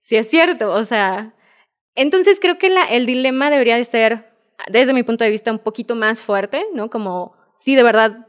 si 0.00 0.16
es 0.16 0.30
cierto, 0.30 0.72
o 0.72 0.84
sea, 0.84 1.34
entonces 1.94 2.38
creo 2.40 2.58
que 2.58 2.70
la, 2.70 2.84
el 2.84 3.06
dilema 3.06 3.50
debería 3.50 3.76
de 3.76 3.84
ser 3.84 4.32
desde 4.68 4.92
mi 4.92 5.02
punto 5.02 5.24
de 5.24 5.30
vista, 5.30 5.50
un 5.50 5.58
poquito 5.58 5.94
más 5.94 6.22
fuerte, 6.22 6.64
¿no? 6.74 6.90
Como, 6.90 7.34
sí, 7.54 7.74
de 7.74 7.82
verdad, 7.82 8.26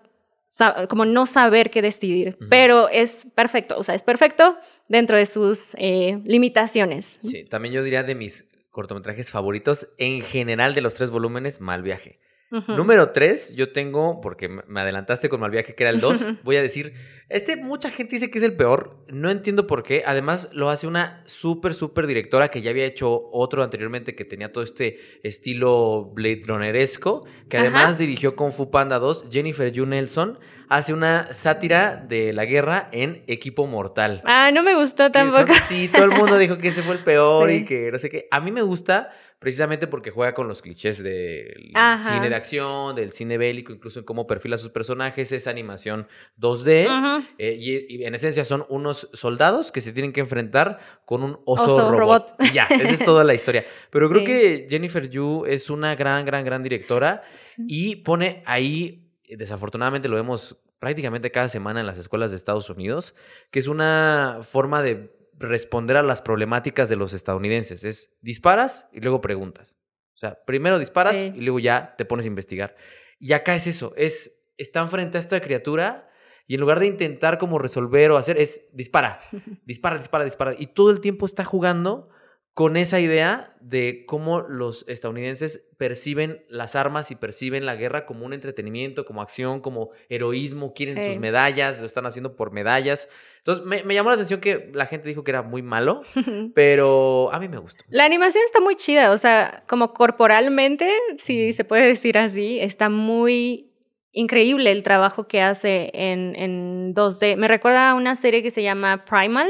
como 0.90 1.06
no 1.06 1.26
saber 1.26 1.70
qué 1.70 1.82
decidir, 1.82 2.38
pero 2.50 2.90
es 2.90 3.28
perfecto, 3.36 3.78
o 3.78 3.84
sea, 3.84 3.96
es 3.96 4.04
perfecto 4.04 4.58
dentro 4.88 5.18
de 5.18 5.26
sus 5.26 5.76
eh, 5.76 6.22
limitaciones. 6.26 7.18
Sí, 7.22 7.44
también 7.46 7.74
yo 7.74 7.84
diría 7.84 8.04
de 8.04 8.16
mis 8.16 8.52
cortometrajes 8.70 9.32
favoritos, 9.32 9.88
en 9.98 10.22
general 10.22 10.74
de 10.76 10.82
los 10.82 10.96
tres 10.96 11.10
volúmenes, 11.10 11.62
Mal 11.62 11.84
Viaje. 11.84 12.20
Número 12.68 13.10
tres, 13.10 13.56
yo 13.56 13.72
tengo, 13.72 14.22
porque 14.22 14.48
me 14.48 14.82
adelantaste 14.82 15.28
con 15.28 15.40
Malviaje, 15.40 15.74
que 15.74 15.84
era 15.84 15.90
el 15.90 16.00
dos, 16.00 16.20
voy 16.44 16.58
a 16.58 16.62
decir, 16.62 16.94
este 17.30 17.56
mucha 17.56 17.90
gente 17.90 18.16
dice 18.16 18.30
que 18.30 18.38
es 18.38 18.44
el 18.44 18.56
peor, 18.56 19.04
no 19.08 19.32
entiendo 19.32 19.66
por 19.66 19.82
qué, 19.82 20.04
además 20.06 20.50
lo 20.54 20.70
hace 20.70 20.86
una 20.86 21.24
súper, 21.26 21.74
súper 21.74 22.06
directora 22.06 22.50
que 22.50 22.62
ya 22.62 22.70
había 22.70 22.86
hecho 22.86 23.30
otro 23.32 23.64
anteriormente 23.64 24.14
que 24.14 24.24
tenía 24.24 24.52
todo 24.52 24.64
este 24.64 25.00
estilo 25.24 26.12
Blade 26.14 26.44
Runneresco, 26.46 27.26
que 27.50 27.58
además 27.58 27.98
dirigió 27.98 28.36
Kung 28.36 28.52
Fu 28.52 28.70
Panda 28.70 29.00
2, 29.00 29.30
Jennifer 29.32 29.72
Yu 29.72 29.86
Nelson, 29.86 30.38
hace 30.70 30.94
una 30.94 31.34
sátira 31.34 31.96
de 31.96 32.34
la 32.34 32.46
guerra 32.46 32.90
en 32.92 33.24
Equipo 33.28 33.68
Mortal. 33.68 34.22
Ah, 34.26 34.52
no 34.54 34.64
me 34.64 34.76
gustó 34.76 35.12
tampoco. 35.12 35.54
sí, 35.64 35.90
todo 35.92 36.04
el 36.04 36.12
mundo 36.12 36.38
dijo 36.38 36.58
que 36.58 36.70
ese 36.70 36.84
fue 36.84 36.96
el 36.96 37.00
peor 37.04 37.52
y 37.52 37.66
que 37.66 37.92
no 37.92 38.00
sé 38.00 38.10
qué. 38.10 38.28
A 38.32 38.40
mí 38.40 38.52
me 38.52 38.62
gusta 38.62 39.12
precisamente 39.44 39.88
porque 39.88 40.10
juega 40.10 40.34
con 40.34 40.48
los 40.48 40.62
clichés 40.62 41.04
del 41.04 41.74
cine 42.00 42.30
de 42.30 42.36
acción, 42.36 42.96
del 42.96 43.12
cine 43.12 43.38
bélico, 43.38 43.74
incluso 43.74 44.00
en 44.00 44.06
cómo 44.06 44.26
perfila 44.26 44.58
sus 44.58 44.70
personajes, 44.70 45.34
esa 45.34 45.50
animación 45.50 46.08
2D, 46.40 47.28
eh, 47.38 47.58
y, 47.60 48.06
en 48.06 48.16
esencia 48.16 48.46
son 48.46 48.66
unos 48.70 49.10
soldados 49.12 49.74
que 49.74 49.82
se 49.82 49.92
tienen 49.92 50.14
que 50.14 50.22
enfrentar 50.22 50.80
con 51.04 51.24
un 51.24 51.40
oso, 51.44 51.92
robot. 51.92 52.36
ya, 52.54 52.68
esa 52.68 52.90
es 52.90 53.04
toda 53.04 53.26
la 53.26 53.34
historia. 53.34 53.66
Pero 53.92 54.10
creo 54.10 54.24
que 54.24 54.66
Jennifer 54.70 55.10
Yu 55.10 55.44
es 55.46 55.70
una 55.70 55.94
gran, 55.96 56.24
gran, 56.24 56.46
gran 56.46 56.64
directora 56.64 57.24
y 57.68 57.98
pone 57.98 58.44
ahí, 58.46 59.12
desafortunadamente 59.28 60.08
lo 60.08 60.16
vemos 60.16 60.58
prácticamente 60.80 61.32
cada 61.32 61.50
semana 61.50 61.82
en 61.82 61.86
las 61.86 61.98
escuelas 61.98 62.32
de 62.32 62.38
Estados 62.38 62.70
Unidos, 62.70 63.14
que 63.52 63.60
es 63.60 63.68
una 63.68 64.40
forma 64.42 64.82
de 64.82 65.12
responder 65.44 65.98
a 65.98 66.04
las 66.04 66.22
problemáticas 66.22 66.90
de 66.90 66.96
los 66.96 67.14
estadounidenses. 67.14 67.84
Es 67.84 68.16
disparas 68.22 68.90
y 68.92 69.02
luego 69.02 69.22
preguntas. 69.22 69.78
O 70.16 70.18
sea, 70.18 70.44
primero 70.46 70.80
disparas 70.80 71.18
y 71.18 71.42
luego 71.42 71.60
ya 71.60 71.96
te 71.98 72.06
pones 72.06 72.26
a 72.26 72.28
investigar. 72.28 72.76
Y 73.20 73.34
acá 73.34 73.56
es 73.56 73.68
eso, 73.68 73.94
es, 73.96 74.44
están 74.58 74.90
frente 74.90 75.18
a 75.18 75.22
esta 75.22 75.40
criatura 75.42 76.10
y 76.48 76.56
en 76.56 76.62
lugar 76.62 76.80
de 76.80 76.88
intentar 76.88 77.38
como 77.38 77.60
resolver 77.60 78.12
o 78.12 78.18
hacer, 78.18 78.38
es 78.38 78.70
dispara, 78.74 79.20
dispara, 79.66 79.98
dispara, 79.98 80.26
dispara. 80.26 80.56
Y 80.58 80.68
todo 80.68 80.92
el 80.92 81.00
tiempo 81.00 81.26
está 81.26 81.44
jugando 81.44 82.10
con 82.54 82.78
esa 82.78 83.00
idea 83.00 83.56
de 83.62 84.06
cómo 84.06 84.42
los 84.42 84.86
estadounidenses 84.88 85.70
perciben 85.78 86.46
las 86.50 86.76
armas 86.76 87.10
y 87.10 87.16
perciben 87.16 87.66
la 87.66 87.76
guerra 87.76 88.06
como 88.06 88.26
un 88.26 88.34
entretenimiento, 88.34 89.06
como 89.06 89.24
acción, 89.24 89.60
como 89.60 89.90
heroísmo, 90.08 90.74
quieren 90.74 91.04
sus 91.04 91.18
medallas, 91.18 91.80
lo 91.80 91.88
están 91.88 92.06
haciendo 92.06 92.36
por 92.36 92.52
medallas. 92.52 93.10
Entonces 93.40 93.66
me, 93.66 93.94
llamó 93.94 94.10
la 94.10 94.16
atención 94.16 94.40
que 94.40 94.70
la 94.72 94.86
gente 94.86 95.10
dijo 95.10 95.24
que 95.24 95.32
era 95.32 95.42
muy 95.42 95.64
malo, 95.64 96.02
pero 96.54 97.34
a 97.34 97.40
mí 97.40 97.50
me 97.50 97.58
gustó. 97.58 97.86
La 97.90 98.06
animación 98.06 98.44
está 98.46 98.62
muy 98.62 98.76
chida, 98.76 99.12
o 99.12 99.18
sea, 99.18 99.64
como 99.68 99.94
corporalmente, 99.94 100.92
si 101.18 101.54
se 101.54 101.64
puede 101.64 101.88
decir 101.88 102.20
así, 102.20 102.60
está 102.60 102.90
muy 102.90 103.72
increíble 104.12 104.72
el 104.72 104.84
trabajo 104.84 105.28
que 105.28 105.42
hace 105.42 105.90
en, 105.94 106.36
en 106.36 106.94
2D. 106.94 107.36
Me 107.36 107.48
recuerda 107.48 107.90
a 107.90 107.96
una 107.96 108.16
serie 108.16 108.44
que 108.44 108.52
se 108.52 108.62
llama 108.62 109.06
Primal 109.06 109.50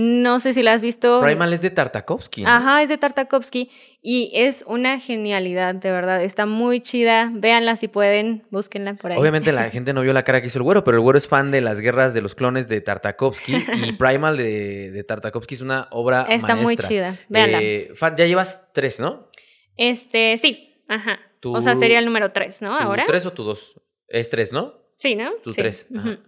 no 0.00 0.38
sé 0.38 0.54
si 0.54 0.62
la 0.62 0.74
has 0.74 0.80
visto. 0.80 1.20
Primal 1.20 1.52
es 1.52 1.60
de 1.60 1.70
Tartakovsky. 1.70 2.44
Ajá, 2.46 2.84
es 2.84 2.88
de 2.88 2.98
Tartakovsky. 2.98 3.68
Y 4.00 4.30
es 4.32 4.62
una 4.68 5.00
genialidad, 5.00 5.74
de 5.74 5.90
verdad. 5.90 6.22
Está 6.22 6.46
muy 6.46 6.80
chida. 6.80 7.32
Véanla 7.34 7.74
si 7.74 7.88
pueden, 7.88 8.44
búsquenla 8.50 8.94
por 8.94 9.10
ahí. 9.10 9.18
Obviamente 9.18 9.50
la 9.50 9.70
gente 9.70 9.92
no 9.92 10.02
vio 10.02 10.12
la 10.12 10.22
cara 10.22 10.40
que 10.40 10.46
hizo 10.46 10.60
el 10.60 10.62
güero, 10.62 10.84
pero 10.84 10.98
el 10.98 11.00
güero 11.00 11.18
es 11.18 11.26
fan 11.26 11.50
de 11.50 11.62
las 11.62 11.80
guerras 11.80 12.14
de 12.14 12.22
los 12.22 12.36
clones 12.36 12.68
de 12.68 12.80
Tartakovsky. 12.80 13.56
y 13.56 13.92
Primal 13.98 14.36
de, 14.36 14.92
de 14.92 15.02
Tartakovsky 15.02 15.56
es 15.56 15.62
una 15.62 15.88
obra 15.90 16.26
Está 16.28 16.54
muy 16.54 16.76
chida. 16.76 17.16
Véanla. 17.28 17.58
Eh, 17.60 17.92
ya 18.16 18.26
llevas 18.26 18.70
tres, 18.72 19.00
¿no? 19.00 19.28
Este, 19.76 20.38
sí. 20.38 20.80
Ajá. 20.86 21.18
o 21.44 21.60
sea, 21.60 21.74
sería 21.74 21.98
el 21.98 22.04
número 22.04 22.30
tres, 22.30 22.62
¿no? 22.62 22.72
Ahora. 22.72 23.04
¿Tres 23.04 23.26
o 23.26 23.32
tu 23.32 23.42
dos? 23.42 23.74
Es 24.06 24.30
tres, 24.30 24.52
¿no? 24.52 24.74
Sí, 24.96 25.16
¿no? 25.16 25.32
Tu 25.42 25.52
tres. 25.52 25.88
Ajá. 25.92 26.20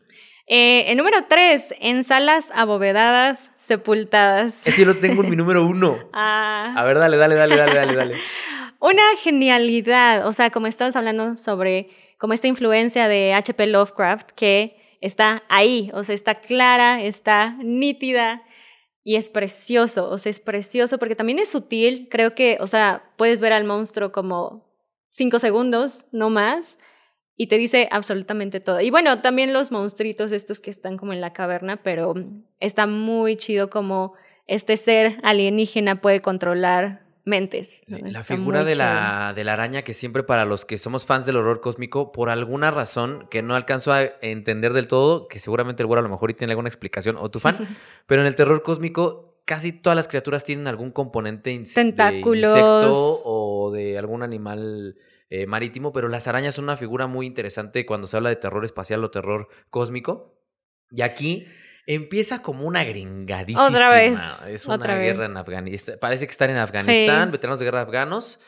Eh, 0.52 0.90
el 0.90 0.96
número 0.96 1.16
tres, 1.28 1.72
en 1.78 2.02
salas 2.02 2.50
abovedadas, 2.52 3.52
sepultadas. 3.54 4.66
Ese 4.66 4.84
lo 4.84 4.96
tengo 4.96 5.22
en 5.22 5.30
mi 5.30 5.36
número 5.36 5.64
uno. 5.64 5.96
Ah. 6.12 6.74
A 6.76 6.82
ver, 6.82 6.98
dale, 6.98 7.16
dale, 7.16 7.36
dale, 7.36 7.56
dale, 7.56 7.72
dale, 7.76 7.94
dale. 7.94 8.14
Una 8.80 9.16
genialidad, 9.22 10.26
o 10.26 10.32
sea, 10.32 10.50
como 10.50 10.66
estabas 10.66 10.96
hablando 10.96 11.36
sobre 11.36 11.90
como 12.18 12.32
esta 12.32 12.48
influencia 12.48 13.06
de 13.06 13.32
H.P. 13.32 13.68
Lovecraft 13.68 14.30
que 14.32 14.76
está 15.00 15.44
ahí, 15.48 15.92
o 15.94 16.02
sea, 16.02 16.16
está 16.16 16.40
clara, 16.40 17.00
está 17.00 17.56
nítida 17.62 18.42
y 19.04 19.14
es 19.14 19.30
precioso, 19.30 20.10
o 20.10 20.18
sea, 20.18 20.30
es 20.30 20.40
precioso 20.40 20.98
porque 20.98 21.14
también 21.14 21.38
es 21.38 21.48
sutil, 21.48 22.08
creo 22.10 22.34
que, 22.34 22.58
o 22.60 22.66
sea, 22.66 23.04
puedes 23.16 23.38
ver 23.38 23.52
al 23.52 23.62
monstruo 23.62 24.10
como 24.10 24.68
cinco 25.10 25.38
segundos, 25.38 26.08
no 26.10 26.28
más, 26.28 26.79
y 27.40 27.46
te 27.46 27.56
dice 27.56 27.88
absolutamente 27.90 28.60
todo. 28.60 28.82
Y 28.82 28.90
bueno, 28.90 29.22
también 29.22 29.54
los 29.54 29.70
monstruitos 29.70 30.30
estos 30.30 30.60
que 30.60 30.68
están 30.68 30.98
como 30.98 31.14
en 31.14 31.22
la 31.22 31.32
caverna, 31.32 31.78
pero 31.82 32.12
está 32.60 32.86
muy 32.86 33.38
chido 33.38 33.70
como 33.70 34.12
este 34.46 34.76
ser 34.76 35.18
alienígena 35.22 36.02
puede 36.02 36.20
controlar 36.20 37.00
mentes. 37.24 37.82
La 37.88 38.24
figura 38.24 38.62
de 38.62 38.74
la, 38.74 39.32
de 39.34 39.44
la, 39.44 39.54
araña 39.54 39.80
que 39.80 39.94
siempre 39.94 40.22
para 40.22 40.44
los 40.44 40.66
que 40.66 40.76
somos 40.76 41.06
fans 41.06 41.24
del 41.24 41.38
horror 41.38 41.62
cósmico, 41.62 42.12
por 42.12 42.28
alguna 42.28 42.70
razón 42.70 43.26
que 43.30 43.40
no 43.40 43.56
alcanzo 43.56 43.94
a 43.94 44.02
entender 44.20 44.74
del 44.74 44.86
todo, 44.86 45.26
que 45.26 45.38
seguramente 45.38 45.82
el 45.82 45.86
güero 45.86 46.00
a 46.00 46.02
lo 46.02 46.10
mejor 46.10 46.34
tiene 46.34 46.52
alguna 46.52 46.68
explicación, 46.68 47.16
o 47.16 47.30
tu 47.30 47.40
fan, 47.40 47.56
pero 48.06 48.20
en 48.20 48.26
el 48.26 48.34
terror 48.34 48.62
cósmico 48.62 49.29
casi 49.50 49.72
todas 49.72 49.96
las 49.96 50.06
criaturas 50.06 50.44
tienen 50.44 50.68
algún 50.68 50.92
componente 50.92 51.60
Tentáculos. 51.74 52.54
de 52.54 52.60
insecto 52.60 53.18
o 53.24 53.72
de 53.72 53.98
algún 53.98 54.22
animal 54.22 54.94
eh, 55.28 55.44
marítimo, 55.46 55.92
pero 55.92 56.06
las 56.06 56.28
arañas 56.28 56.54
son 56.54 56.66
una 56.66 56.76
figura 56.76 57.08
muy 57.08 57.26
interesante 57.26 57.84
cuando 57.84 58.06
se 58.06 58.16
habla 58.16 58.28
de 58.28 58.36
terror 58.36 58.64
espacial 58.64 59.02
o 59.02 59.10
terror 59.10 59.48
cósmico. 59.68 60.40
Y 60.92 61.02
aquí 61.02 61.48
empieza 61.84 62.42
como 62.42 62.64
una 62.64 62.84
gringadísima. 62.84 63.66
Otra 63.66 63.90
vez. 63.90 64.16
Es 64.46 64.66
una 64.66 64.76
guerra 64.96 65.26
en 65.26 65.36
Afganistán. 65.36 65.96
Parece 66.00 66.26
que 66.26 66.30
están 66.30 66.50
en 66.50 66.58
Afganistán, 66.58 67.32
veteranos 67.32 67.58
de 67.58 67.64
guerra 67.64 67.80
afganos, 67.80 68.38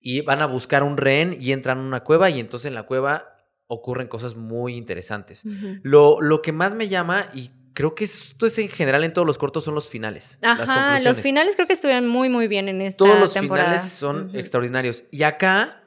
y 0.00 0.22
van 0.22 0.40
a 0.40 0.46
buscar 0.46 0.84
un 0.84 0.96
rehén 0.96 1.36
y 1.38 1.52
entran 1.52 1.80
a 1.80 1.82
una 1.82 2.02
cueva 2.02 2.30
y 2.30 2.40
entonces 2.40 2.68
en 2.68 2.74
la 2.76 2.84
cueva 2.84 3.44
ocurren 3.66 4.08
cosas 4.08 4.36
muy 4.36 4.74
interesantes. 4.74 5.42
lo, 5.82 6.22
lo 6.22 6.40
que 6.40 6.52
más 6.52 6.74
me 6.74 6.88
llama 6.88 7.28
y 7.34 7.50
creo 7.76 7.94
que 7.94 8.04
esto 8.04 8.46
es 8.46 8.58
en 8.58 8.70
general 8.70 9.04
en 9.04 9.12
todos 9.12 9.26
los 9.26 9.36
cortos 9.36 9.62
son 9.64 9.74
los 9.74 9.90
finales. 9.90 10.38
Ajá, 10.40 10.98
los 11.00 11.20
finales 11.20 11.56
creo 11.56 11.66
que 11.66 11.74
estuvieron 11.74 12.08
muy, 12.08 12.30
muy 12.30 12.48
bien 12.48 12.70
en 12.70 12.80
esta. 12.80 13.04
Todos 13.04 13.20
los 13.20 13.34
finales 13.34 13.82
son 13.82 14.30
extraordinarios. 14.34 15.04
Y 15.10 15.24
acá 15.24 15.82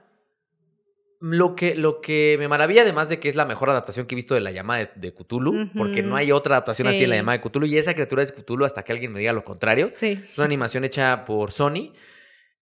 lo 1.19 1.55
que, 1.55 1.73
lo 1.73 1.99
que 1.99 2.35
me 2.37 2.47
maravilla, 2.47 2.83
además 2.83 3.09
de 3.09 3.19
que 3.19 3.27
es 3.27 3.35
la 3.35 3.45
mejor 3.45 3.71
adaptación 3.71 4.05
que 4.05 4.13
he 4.13 4.17
visto 4.17 4.35
de 4.35 4.41
la 4.41 4.51
llamada 4.51 4.91
de, 4.93 5.13
Cthulhu, 5.15 5.71
porque 5.75 6.03
no 6.03 6.15
hay 6.15 6.31
otra 6.31 6.57
adaptación 6.57 6.87
así 6.89 6.99
de 7.01 7.07
la 7.07 7.15
llamada 7.15 7.39
de 7.39 7.49
Cthulhu, 7.49 7.65
y 7.65 7.75
esa 7.75 7.95
criatura 7.95 8.21
es 8.21 8.33
Cthulhu 8.33 8.65
hasta 8.65 8.83
que 8.83 8.91
alguien 8.91 9.11
me 9.11 9.17
diga 9.17 9.33
lo 9.33 9.43
contrario. 9.43 9.91
Es 9.99 10.37
una 10.37 10.45
animación 10.45 10.83
hecha 10.83 11.25
por 11.25 11.51
Sony. 11.51 11.93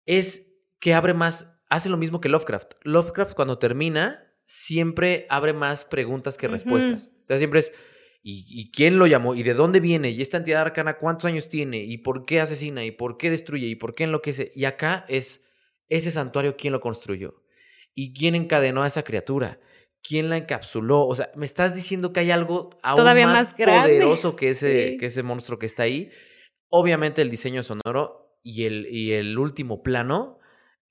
Es 0.05 0.53
que 0.79 0.93
abre 0.93 1.13
más, 1.13 1.59
hace 1.69 1.89
lo 1.89 1.97
mismo 1.97 2.21
que 2.21 2.29
Lovecraft. 2.29 2.75
Lovecraft 2.83 3.33
cuando 3.33 3.59
termina 3.59 4.23
siempre 4.45 5.27
abre 5.29 5.51
más 5.51 5.83
preguntas 5.83 6.37
que 6.37 6.47
respuestas. 6.47 7.09
O 7.25 7.27
sea, 7.27 7.37
siempre 7.39 7.59
es, 7.59 7.73
¿y, 8.29 8.45
¿y, 8.49 8.71
quién 8.71 8.99
lo 8.99 9.07
llamó? 9.07 9.35
¿Y 9.35 9.43
de 9.43 9.53
dónde 9.53 9.79
viene? 9.79 10.09
¿Y 10.09 10.21
esta 10.21 10.35
entidad 10.35 10.61
arcana 10.61 10.97
cuántos 10.97 11.23
años 11.23 11.47
tiene? 11.47 11.77
¿Y 11.77 11.99
por 11.99 12.25
qué 12.25 12.41
asesina? 12.41 12.83
¿Y 12.83 12.91
por 12.91 13.17
qué 13.17 13.29
destruye? 13.29 13.67
¿Y 13.67 13.75
por 13.75 13.95
qué 13.95 14.03
enloquece? 14.03 14.51
Y 14.53 14.65
acá 14.65 15.05
es, 15.07 15.45
ese 15.87 16.11
santuario, 16.11 16.57
¿quién 16.57 16.73
lo 16.73 16.81
construyó? 16.81 17.41
¿Y 17.95 18.13
quién 18.13 18.35
encadenó 18.35 18.83
a 18.83 18.87
esa 18.87 19.03
criatura? 19.03 19.61
¿Quién 20.03 20.29
la 20.29 20.35
encapsuló? 20.35 21.07
O 21.07 21.15
sea, 21.15 21.31
me 21.37 21.45
estás 21.45 21.73
diciendo 21.73 22.11
que 22.11 22.19
hay 22.19 22.31
algo 22.31 22.77
aún 22.83 23.05
más, 23.23 23.53
poderoso 23.53 24.35
que 24.35 24.49
ese, 24.49 24.97
que 24.99 25.05
ese 25.05 25.23
monstruo 25.23 25.57
que 25.57 25.65
está 25.65 25.83
ahí. 25.83 26.11
Obviamente 26.67 27.21
el 27.21 27.29
diseño 27.29 27.63
sonoro 27.63 28.37
y 28.43 28.65
el, 28.65 28.87
y 28.93 29.13
el 29.13 29.39
último 29.39 29.83
plano 29.83 30.39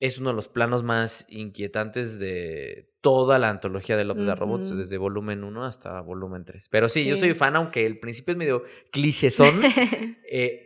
es 0.00 0.18
uno 0.18 0.30
de 0.30 0.36
los 0.36 0.48
planos 0.48 0.82
más 0.82 1.26
inquietantes 1.28 2.18
de 2.18 2.92
toda 3.00 3.38
la 3.38 3.50
antología 3.50 3.96
de 3.96 4.04
Love 4.04 4.18
de 4.18 4.34
Robots, 4.34 4.76
desde 4.76 4.98
volumen 4.98 5.44
1 5.44 5.64
hasta 5.64 6.00
volumen 6.00 6.44
3. 6.44 6.68
Pero 6.70 6.88
sí, 6.88 7.04
yo 7.04 7.16
soy 7.16 7.34
fan, 7.34 7.56
aunque 7.56 7.86
el 7.86 7.98
principio 7.98 8.32
es 8.32 8.38
medio 8.38 8.64
clichésón, 8.90 9.60
eh, 10.30 10.65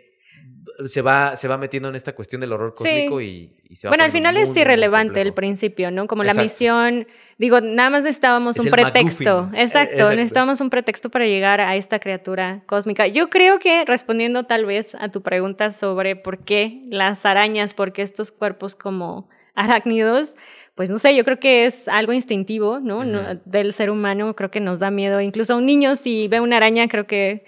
se, 0.87 1.03
va, 1.03 1.37
se 1.37 1.49
va 1.49 1.57
metiendo 1.59 1.89
en 1.89 1.95
esta 1.95 2.15
cuestión 2.15 2.41
del 2.41 2.53
horror 2.53 2.73
Sí. 2.77 2.85
cósmico 2.85 3.21
y, 3.21 3.57
y 3.69 3.77
se 3.77 3.87
va 3.87 3.91
Bueno, 3.91 4.05
al 4.05 4.13
final 4.13 4.35
muy, 4.35 4.43
es 4.45 4.57
irrelevante 4.57 5.21
el 5.21 5.33
principio, 5.35 5.91
¿no? 5.91 6.07
Como 6.07 6.23
la 6.25 6.31
Exacto. 6.33 6.43
misión, 6.45 7.07
digo, 7.39 7.61
nada 7.61 7.91
más 7.91 8.03
necesitábamos 8.03 8.57
Es 8.57 8.65
un 8.65 8.71
pretexto. 8.71 9.51
Eh, 9.55 9.63
Exacto, 9.63 9.93
exacto. 9.95 10.11
necesitábamos 10.17 10.61
un 10.61 10.71
pretexto 10.71 11.11
para 11.11 11.27
llegar 11.27 11.61
a 11.61 11.77
esta 11.77 11.99
criatura 11.99 12.63
cósmica. 12.67 13.07
Yo 13.07 13.31
creo 13.31 13.59
que 13.59 13.85
respondiendo 13.85 14.45
tal 14.45 14.65
vez 14.67 14.95
a 14.95 15.09
tu 15.11 15.23
pregunta 15.23 15.71
sobre 15.73 16.17
por 16.17 16.45
qué 16.45 16.83
las 16.91 17.25
arañas, 17.27 17.75
por 17.75 17.93
qué 17.93 18.03
estos 18.03 18.31
cuerpos 18.33 18.75
como 18.77 19.29
arácnidos, 19.55 20.37
pues 20.75 20.89
no 20.89 20.99
sé, 20.99 21.15
yo 21.15 21.25
creo 21.25 21.39
que 21.39 21.67
es 21.67 21.89
algo 21.89 22.13
instintivo, 22.13 22.81
¿no? 22.81 23.05
No- 23.05 23.21
Ujú. 23.21 23.41
Del 23.45 23.73
ser 23.73 23.91
humano, 23.91 24.35
creo 24.35 24.51
que 24.51 24.61
nos 24.61 24.81
da 24.81 24.91
miedo. 24.91 25.21
Incluso 25.21 25.53
a 25.55 25.57
un 25.57 25.67
niño, 25.67 25.97
si 25.97 26.29
ve 26.29 26.41
una 26.41 26.57
araña, 26.57 26.89
creo 26.89 27.07
que 27.07 27.45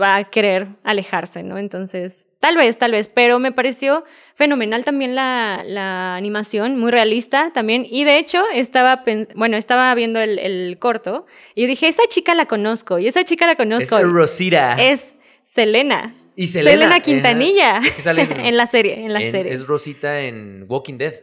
va 0.00 0.16
a 0.16 0.24
querer 0.24 0.68
alejarse, 0.84 1.42
¿no? 1.42 1.56
Entonces, 1.58 2.28
tal 2.40 2.56
vez, 2.56 2.76
tal 2.78 2.92
vez, 2.92 3.08
pero 3.08 3.38
me 3.38 3.52
pareció 3.52 4.04
fenomenal 4.34 4.84
también 4.84 5.14
la, 5.14 5.62
la 5.64 6.14
animación, 6.16 6.76
muy 6.78 6.90
realista 6.90 7.50
también. 7.54 7.86
Y 7.88 8.04
de 8.04 8.18
hecho, 8.18 8.42
estaba, 8.52 9.02
bueno, 9.34 9.56
estaba 9.56 9.94
viendo 9.94 10.20
el, 10.20 10.38
el 10.38 10.78
corto 10.78 11.26
y 11.54 11.62
yo 11.62 11.68
dije, 11.68 11.88
esa 11.88 12.02
chica 12.08 12.34
la 12.34 12.46
conozco, 12.46 12.98
y 12.98 13.06
esa 13.06 13.24
chica 13.24 13.46
la 13.46 13.52
Es 13.52 13.58
conozco. 13.58 13.98
Rosita. 14.02 14.74
Es 14.82 15.14
Selena. 15.44 16.14
y 16.36 16.46
Selena. 16.48 16.72
Selena. 16.72 17.00
Quintanilla. 17.00 17.78
Es 17.78 17.94
que 17.94 18.02
sale 18.02 18.22
en, 18.22 18.32
en 18.40 18.56
la 18.56 18.66
serie, 18.66 19.04
en 19.04 19.12
la 19.12 19.22
en- 19.22 19.30
serie. 19.30 19.52
Es 19.54 19.66
Rosita 19.66 20.20
en 20.20 20.66
Walking 20.68 20.98
Dead. 20.98 21.14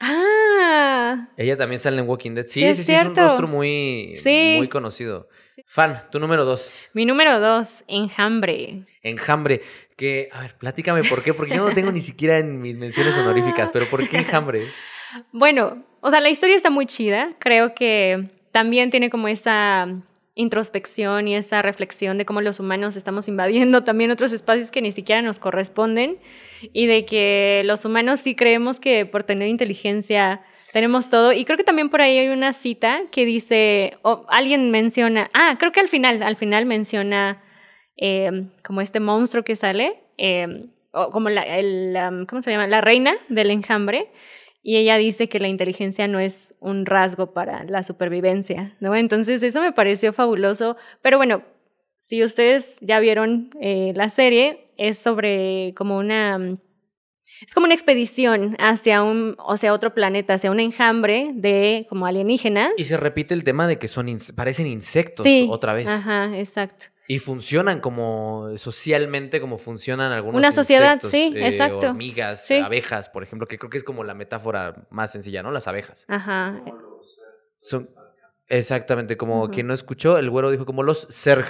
Ah, 0.00 1.28
Ella 1.36 1.56
también 1.56 1.78
sale 1.78 2.00
en 2.00 2.08
Walking 2.08 2.32
Dead. 2.34 2.46
Sí, 2.46 2.60
Sí, 2.60 2.74
sí, 2.74 2.80
es 2.80 2.86
sí, 2.86 2.94
es 2.94 3.04
un 3.06 3.14
rostro 3.14 3.46
muy, 3.48 4.14
Sí. 4.16 4.54
muy 4.56 4.68
conocido. 4.68 5.28
Sí. 5.66 5.72
Fan, 5.74 6.02
tu 6.10 6.18
número 6.20 6.44
dos. 6.44 6.84
mi 6.92 7.04
número 7.06 7.40
dos, 7.40 7.84
Enjambre. 7.88 8.84
Enjambre. 9.02 9.62
Que, 9.96 10.28
a 10.32 10.40
ver, 10.40 10.56
platícame 10.56 11.02
por 11.04 11.22
qué, 11.22 11.32
porque 11.34 11.56
yo 11.56 11.68
no 11.68 11.74
tengo 11.74 11.92
ni 11.92 12.00
siquiera 12.02 12.38
en 12.38 12.60
mis 12.60 12.76
menciones 12.76 13.16
honoríficas, 13.16 13.70
pero 13.72 13.86
¿por 13.86 14.06
qué 14.08 14.18
enjambre? 14.18 14.68
Bueno, 15.32 15.84
o 16.00 16.10
sea, 16.10 16.20
la 16.20 16.30
historia 16.30 16.56
está 16.56 16.70
muy 16.70 16.86
chida. 16.86 17.30
Creo 17.38 17.74
que 17.74 18.28
también 18.50 18.90
tiene 18.90 19.10
como 19.10 19.28
esa 19.28 19.88
introspección 20.34 21.28
y 21.28 21.36
esa 21.36 21.60
reflexión 21.62 22.16
de 22.16 22.24
cómo 22.24 22.40
los 22.40 22.58
humanos 22.58 22.96
estamos 22.96 23.28
invadiendo 23.28 23.84
también 23.84 24.10
otros 24.10 24.32
espacios 24.32 24.70
que 24.70 24.80
ni 24.82 24.90
siquiera 24.90 25.20
nos 25.20 25.38
corresponden 25.38 26.18
y 26.72 26.86
de 26.86 27.04
que 27.04 27.62
los 27.64 27.84
humanos 27.84 28.20
sí 28.20 28.34
creemos 28.34 28.80
que 28.80 29.04
por 29.04 29.24
tener 29.24 29.48
inteligencia 29.48 30.42
tenemos 30.72 31.08
todo. 31.08 31.32
Y 31.32 31.44
creo 31.44 31.56
que 31.56 31.64
también 31.64 31.90
por 31.90 32.00
ahí 32.00 32.18
hay 32.18 32.28
una 32.28 32.52
cita 32.52 33.02
que 33.10 33.24
dice, 33.24 33.98
o 34.02 34.24
alguien 34.28 34.70
menciona, 34.70 35.30
ah, 35.34 35.56
creo 35.58 35.72
que 35.72 35.80
al 35.80 35.88
final, 35.88 36.22
al 36.22 36.36
final 36.36 36.66
menciona 36.66 37.42
eh, 37.96 38.48
como 38.64 38.80
este 38.80 39.00
monstruo 39.00 39.44
que 39.44 39.56
sale, 39.56 40.02
eh, 40.18 40.68
o 40.92 41.10
como 41.10 41.28
la, 41.28 41.44
¿cómo 42.28 42.42
se 42.42 42.50
llama? 42.50 42.66
La 42.66 42.80
reina 42.80 43.14
del 43.28 43.50
enjambre. 43.50 44.10
Y 44.64 44.76
ella 44.76 44.96
dice 44.96 45.28
que 45.28 45.40
la 45.40 45.48
inteligencia 45.48 46.06
no 46.06 46.20
es 46.20 46.54
un 46.60 46.86
rasgo 46.86 47.32
para 47.32 47.64
la 47.64 47.82
supervivencia, 47.82 48.76
¿no? 48.78 48.94
Entonces 48.94 49.42
eso 49.42 49.60
me 49.60 49.72
pareció 49.72 50.12
fabuloso. 50.12 50.76
Pero 51.00 51.16
bueno, 51.16 51.42
si 51.98 52.22
ustedes 52.22 52.76
ya 52.80 53.00
vieron 53.00 53.50
eh, 53.60 53.92
la 53.96 54.08
serie, 54.08 54.72
es 54.76 54.98
sobre 54.98 55.74
como 55.76 55.98
una... 55.98 56.58
Es 57.46 57.54
como 57.54 57.64
una 57.64 57.74
expedición 57.74 58.56
hacia 58.58 59.02
un, 59.02 59.36
o 59.38 59.56
sea, 59.56 59.72
otro 59.72 59.94
planeta, 59.94 60.34
hacia 60.34 60.50
un 60.50 60.60
enjambre 60.60 61.30
de 61.34 61.86
como 61.88 62.06
alienígenas. 62.06 62.72
Y 62.76 62.84
se 62.84 62.96
repite 62.96 63.34
el 63.34 63.44
tema 63.44 63.66
de 63.66 63.78
que 63.78 63.88
son 63.88 64.06
parecen 64.36 64.66
insectos 64.66 65.24
Sí, 65.24 65.46
otra 65.50 65.72
vez. 65.72 65.88
Ajá, 65.88 66.36
exacto. 66.36 66.86
Y 67.08 67.18
funcionan 67.18 67.80
como 67.80 68.56
socialmente, 68.56 69.40
como 69.40 69.58
funcionan 69.58 70.12
algunos 70.12 70.38
Una 70.38 70.52
sociedad, 70.52 71.00
sí, 71.02 71.32
eh, 71.36 71.48
exacto. 71.48 71.88
Hormigas, 71.88 72.46
Sí. 72.46 72.54
abejas, 72.54 73.08
por 73.08 73.22
ejemplo, 73.22 73.46
que 73.48 73.58
creo 73.58 73.70
que 73.70 73.78
es 73.78 73.84
como 73.84 74.04
la 74.04 74.14
metáfora 74.14 74.86
más 74.90 75.12
sencilla, 75.12 75.42
¿no? 75.42 75.50
Las 75.50 75.66
abejas. 75.66 76.04
Ajá. 76.08 76.62
Son 77.58 77.88
exactamente 78.48 79.16
como 79.16 79.48
quien 79.50 79.66
no 79.66 79.74
escuchó, 79.74 80.16
el 80.18 80.30
güero 80.30 80.50
dijo 80.50 80.64
como 80.64 80.82
los 80.82 81.08
Zerg 81.10 81.46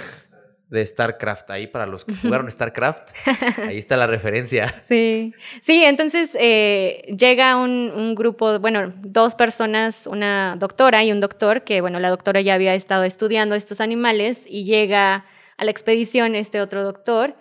de 0.73 0.85
StarCraft. 0.85 1.51
Ahí 1.51 1.67
para 1.67 1.85
los 1.85 2.03
que 2.03 2.15
jugaron 2.15 2.51
StarCraft, 2.51 3.11
ahí 3.67 3.77
está 3.77 3.95
la 3.95 4.07
referencia. 4.07 4.73
Sí, 4.85 5.33
sí, 5.61 5.83
entonces 5.83 6.31
eh, 6.39 7.15
llega 7.17 7.55
un, 7.57 7.91
un 7.95 8.15
grupo, 8.15 8.59
bueno, 8.59 8.91
dos 8.97 9.35
personas, 9.35 10.07
una 10.07 10.55
doctora 10.57 11.03
y 11.03 11.11
un 11.11 11.21
doctor, 11.21 11.63
que 11.63 11.79
bueno, 11.79 11.99
la 11.99 12.09
doctora 12.09 12.41
ya 12.41 12.55
había 12.55 12.75
estado 12.75 13.03
estudiando 13.03 13.55
estos 13.55 13.79
animales 13.79 14.43
y 14.47 14.65
llega 14.65 15.25
a 15.57 15.63
la 15.63 15.71
expedición 15.71 16.35
este 16.35 16.59
otro 16.59 16.83
doctor 16.83 17.35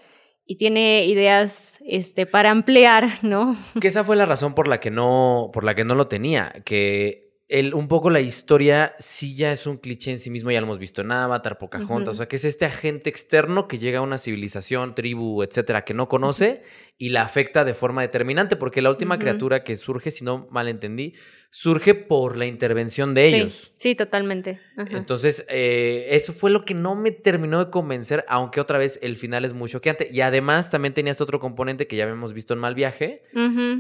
y 0.47 0.57
tiene 0.57 1.07
ideas 1.07 1.79
este, 1.87 2.27
para 2.27 2.51
ampliar, 2.51 3.19
¿no? 3.23 3.57
Que 3.81 3.89
esa 3.89 4.05
fue 4.05 4.17
la 4.17 4.27
razón 4.27 4.55
por 4.55 4.69
la 4.69 4.81
que 4.81 4.91
no, 4.91 5.51
por 5.53 5.65
la 5.65 5.75
que 5.75 5.85
no 5.85 5.95
lo 5.95 6.09
tenía. 6.09 6.53
Que 6.65 7.32
el, 7.49 7.75
un 7.75 7.89
poco 7.89 8.09
la 8.09 8.21
historia 8.21 8.95
sí 8.99 9.37
ya 9.37 9.53
es 9.53 9.67
un 9.67 9.77
cliché 9.77 10.11
en 10.11 10.19
sí 10.19 10.31
mismo, 10.31 10.51
ya 10.51 10.61
lo 10.61 10.67
hemos 10.67 10.79
visto 10.79 11.03
en 11.03 11.13
Avatar, 11.13 11.59
Pocahontas. 11.59 12.15
O 12.15 12.17
sea, 12.17 12.29
que 12.29 12.37
es 12.37 12.45
este 12.45 12.65
agente 12.65 13.11
externo 13.11 13.69
que 13.69 13.79
llega 13.79 13.99
a 13.99 14.03
una 14.03 14.19
civilización, 14.19 14.95
tribu, 14.95 15.43
etcétera, 15.43 15.85
que 15.85 15.93
no 15.93 16.09
conoce 16.09 16.63
y 16.97 17.11
la 17.11 17.23
afecta 17.23 17.65
de 17.65 17.75
forma 17.75 18.03
determinante. 18.03 18.57
Porque 18.57 18.81
la 18.81 18.91
última 18.91 19.19
criatura 19.19 19.65
que 19.65 19.77
surge, 19.77 20.11
si 20.11 20.25
no 20.25 20.49
malentendí, 20.51 21.15
surge 21.55 21.95
por 21.95 22.39
la 22.39 22.47
intervención 22.47 23.13
de 23.13 23.27
ellos. 23.27 23.73
Sí, 23.77 23.95
totalmente. 23.95 24.59
Ajá. 24.75 24.97
Entonces, 24.97 25.45
eh, 25.51 26.07
eso 26.13 26.33
fue 26.33 26.51
lo 26.51 26.65
que 26.65 26.73
no 26.73 26.95
me 26.97 27.11
terminó 27.11 27.63
de 27.63 27.71
convencer, 27.71 28.25
aunque 28.27 28.59
otra 28.59 28.79
vez 28.79 28.99
el 29.03 29.17
final 29.17 29.45
es 29.45 29.53
muy 29.53 29.69
choqueante. 29.69 30.09
Y 30.11 30.23
además 30.23 30.71
también 30.71 30.95
tenías 30.95 31.21
otro 31.21 31.41
componente 31.41 31.87
que 31.87 31.97
ya 31.97 32.05
habíamos 32.05 32.33
visto 32.33 32.55
en 32.55 32.61
Mal 32.61 32.75
Viaje, 32.75 33.23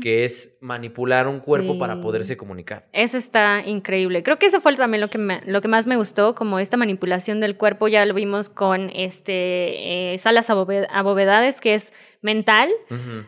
que 0.02 0.24
es 0.26 0.58
manipular 0.61 1.26
un 1.28 1.40
cuerpo 1.40 1.78
para 1.78 2.00
poderse 2.02 2.37
comunicar. 2.37 2.88
Eso 2.92 3.16
está 3.16 3.62
increíble. 3.64 4.22
Creo 4.22 4.38
que 4.38 4.46
eso 4.46 4.61
fue 4.61 4.76
también 4.76 5.00
lo 5.00 5.08
que, 5.08 5.16
me- 5.18 5.40
lo 5.46 5.62
que 5.62 5.68
más 5.68 5.87
me 5.87 5.96
gustó, 5.96 6.35
como 6.35 6.58
esta 6.58 6.76
manipulación 6.76 7.40
del 7.40 7.56
cuerpo. 7.56 7.88
Ya 7.88 8.04
lo 8.04 8.12
vimos 8.12 8.50
con 8.50 8.90
este, 8.94 10.12
eh, 10.14 10.18
Salas 10.18 10.50
Above- 10.50 10.87
Abovedades, 10.90 11.61
que 11.62 11.74
es 11.74 11.90
mental. 12.20 12.68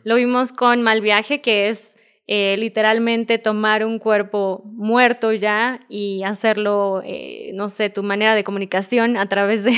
Lo 0.04 0.16
vimos 0.16 0.52
con 0.52 0.82
Mal 0.82 1.00
Viaje, 1.00 1.40
que 1.40 1.70
es 1.70 1.93
eh, 2.26 2.56
literalmente 2.58 3.38
tomar 3.38 3.84
un 3.84 3.98
cuerpo 3.98 4.62
muerto 4.64 5.32
ya 5.32 5.80
y 5.88 6.22
hacerlo, 6.24 7.02
eh, 7.04 7.50
no 7.54 7.68
sé, 7.68 7.90
tu 7.90 8.02
manera 8.02 8.34
de 8.34 8.44
comunicación 8.44 9.16
a 9.16 9.28
través 9.28 9.62
de, 9.64 9.72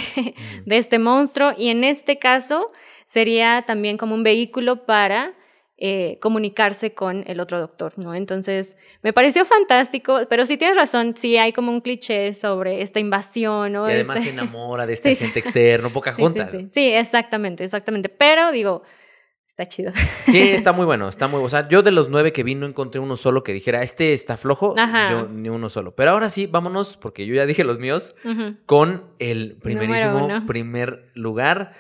de 0.65 0.77
este 0.79 0.99
monstruo. 0.99 1.53
Y 1.57 1.69
en 1.71 1.83
este 1.85 2.19
caso 2.19 2.71
sería 3.07 3.65
también 3.67 3.97
como 3.99 4.15
un 4.15 4.23
vehículo 4.23 4.87
para 4.87 5.33
eh, 5.79 6.19
comunicarse 6.23 6.95
con 6.95 7.23
el 7.27 7.39
otro 7.39 7.61
doctor, 7.61 7.99
¿no? 7.99 8.15
Entonces, 8.15 8.77
me 9.03 9.13
pareció 9.13 9.45
fantástico, 9.45 10.21
pero 10.31 10.47
sí 10.47 10.57
tienes 10.57 10.75
razón, 10.77 11.15
sí 11.19 11.37
hay 11.37 11.53
como 11.53 11.71
un 11.71 11.83
cliché 11.83 12.33
sobre 12.33 12.81
esta 12.81 12.99
invasión, 12.99 13.73
¿no? 13.73 13.87
Y 13.87 13.93
además 13.93 14.19
Este- 14.19 14.31
se 14.31 14.35
enamora 14.35 14.87
de 14.87 14.93
este 14.95 15.11
Sí, 15.11 15.15
sí. 15.17 15.25
agente 15.25 15.41
externo, 15.41 15.89
sí, 15.89 15.95
Pocahontas. 15.95 16.51
sí, 16.51 16.69
sí, 16.73 16.93
exactamente, 16.93 17.63
exactamente. 17.65 18.09
Pero 18.09 18.53
digo, 18.53 18.85
está 19.59 19.67
chido. 19.67 19.91
Sí, 20.27 20.39
está 20.51 20.73
muy 20.73 20.85
bueno, 20.85 21.09
está 21.09 21.29
muy 21.29 21.43
O 21.43 21.49
sea, 21.49 21.67
yo 21.69 21.83
de 21.83 21.91
los 21.91 22.11
nueve 22.11 22.33
que 22.33 22.43
vi 22.43 22.55
no 22.55 22.67
encontré 22.67 23.01
uno 23.01 23.17
solo 23.17 23.43
que 23.43 23.53
dijera, 23.55 23.83
este 23.83 24.13
está 24.13 24.37
flojo, 24.37 24.75
Ajá. 24.79 25.11
yo 25.11 25.29
ni 25.29 25.49
uno 25.49 25.69
solo. 25.71 25.95
Pero 25.95 26.11
ahora 26.11 26.29
sí, 26.29 26.47
vámonos, 26.47 26.97
porque 26.99 27.27
yo 27.27 27.35
ya 27.35 27.47
dije 27.47 27.65
los 27.65 27.79
míos, 27.79 28.15
con 28.67 29.05
el 29.19 29.57
primerísimo 29.57 30.29
primer 30.47 31.11
lugar. 31.15 31.75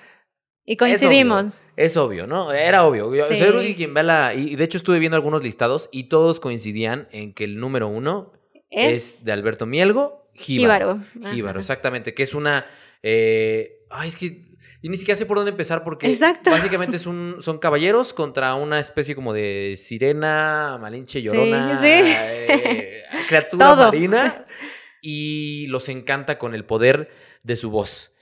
Y 0.64 0.72
Es 0.72 0.78
coincidimos. 0.78 1.44
obvio, 1.44 1.72
Es 1.76 1.96
obvio, 1.96 2.26
¿no? 2.26 2.52
Era 2.52 2.84
obvio. 2.84 3.14
Yo 3.14 3.26
Sí. 3.26 3.36
soy 3.36 3.74
quien 3.76 3.94
ve 3.94 4.02
la. 4.02 4.34
Y 4.34 4.56
de 4.56 4.64
hecho 4.64 4.78
estuve 4.78 4.98
viendo 4.98 5.14
algunos 5.16 5.42
listados 5.44 5.88
y 5.92 6.04
todos 6.08 6.40
coincidían 6.40 7.06
en 7.12 7.34
que 7.34 7.44
el 7.44 7.60
número 7.60 7.86
uno 7.88 8.32
es, 8.70 9.18
Es, 9.18 9.24
de 9.24 9.30
Alberto 9.32 9.66
Mielgo, 9.66 10.28
Jíbaro. 10.34 11.02
Jíbaro. 11.30 11.60
Exactamente. 11.60 12.14
Que 12.14 12.24
es 12.24 12.34
una. 12.34 12.66
eh, 13.02 13.84
ay, 13.90 14.08
es 14.08 14.16
que. 14.16 14.55
Y 14.82 14.88
ni 14.88 14.96
siquiera 14.96 15.16
sé 15.16 15.26
por 15.26 15.36
dónde 15.38 15.50
empezar 15.52 15.82
porque 15.84 16.06
Exacto. 16.10 16.50
básicamente 16.50 16.96
es 16.96 17.06
un, 17.06 17.36
son 17.40 17.58
caballeros 17.58 18.12
contra 18.12 18.54
una 18.54 18.78
especie 18.78 19.14
como 19.14 19.32
de 19.32 19.74
sirena, 19.76 20.78
malinche, 20.80 21.22
llorona, 21.22 21.80
sí. 21.80 21.86
eh, 21.88 23.02
criatura 23.28 23.66
Todo. 23.70 23.84
marina 23.86 24.46
y 25.00 25.66
los 25.68 25.88
encanta 25.88 26.38
con 26.38 26.54
el 26.54 26.64
poder 26.64 27.10
de 27.42 27.56
su 27.56 27.70
voz. 27.70 28.12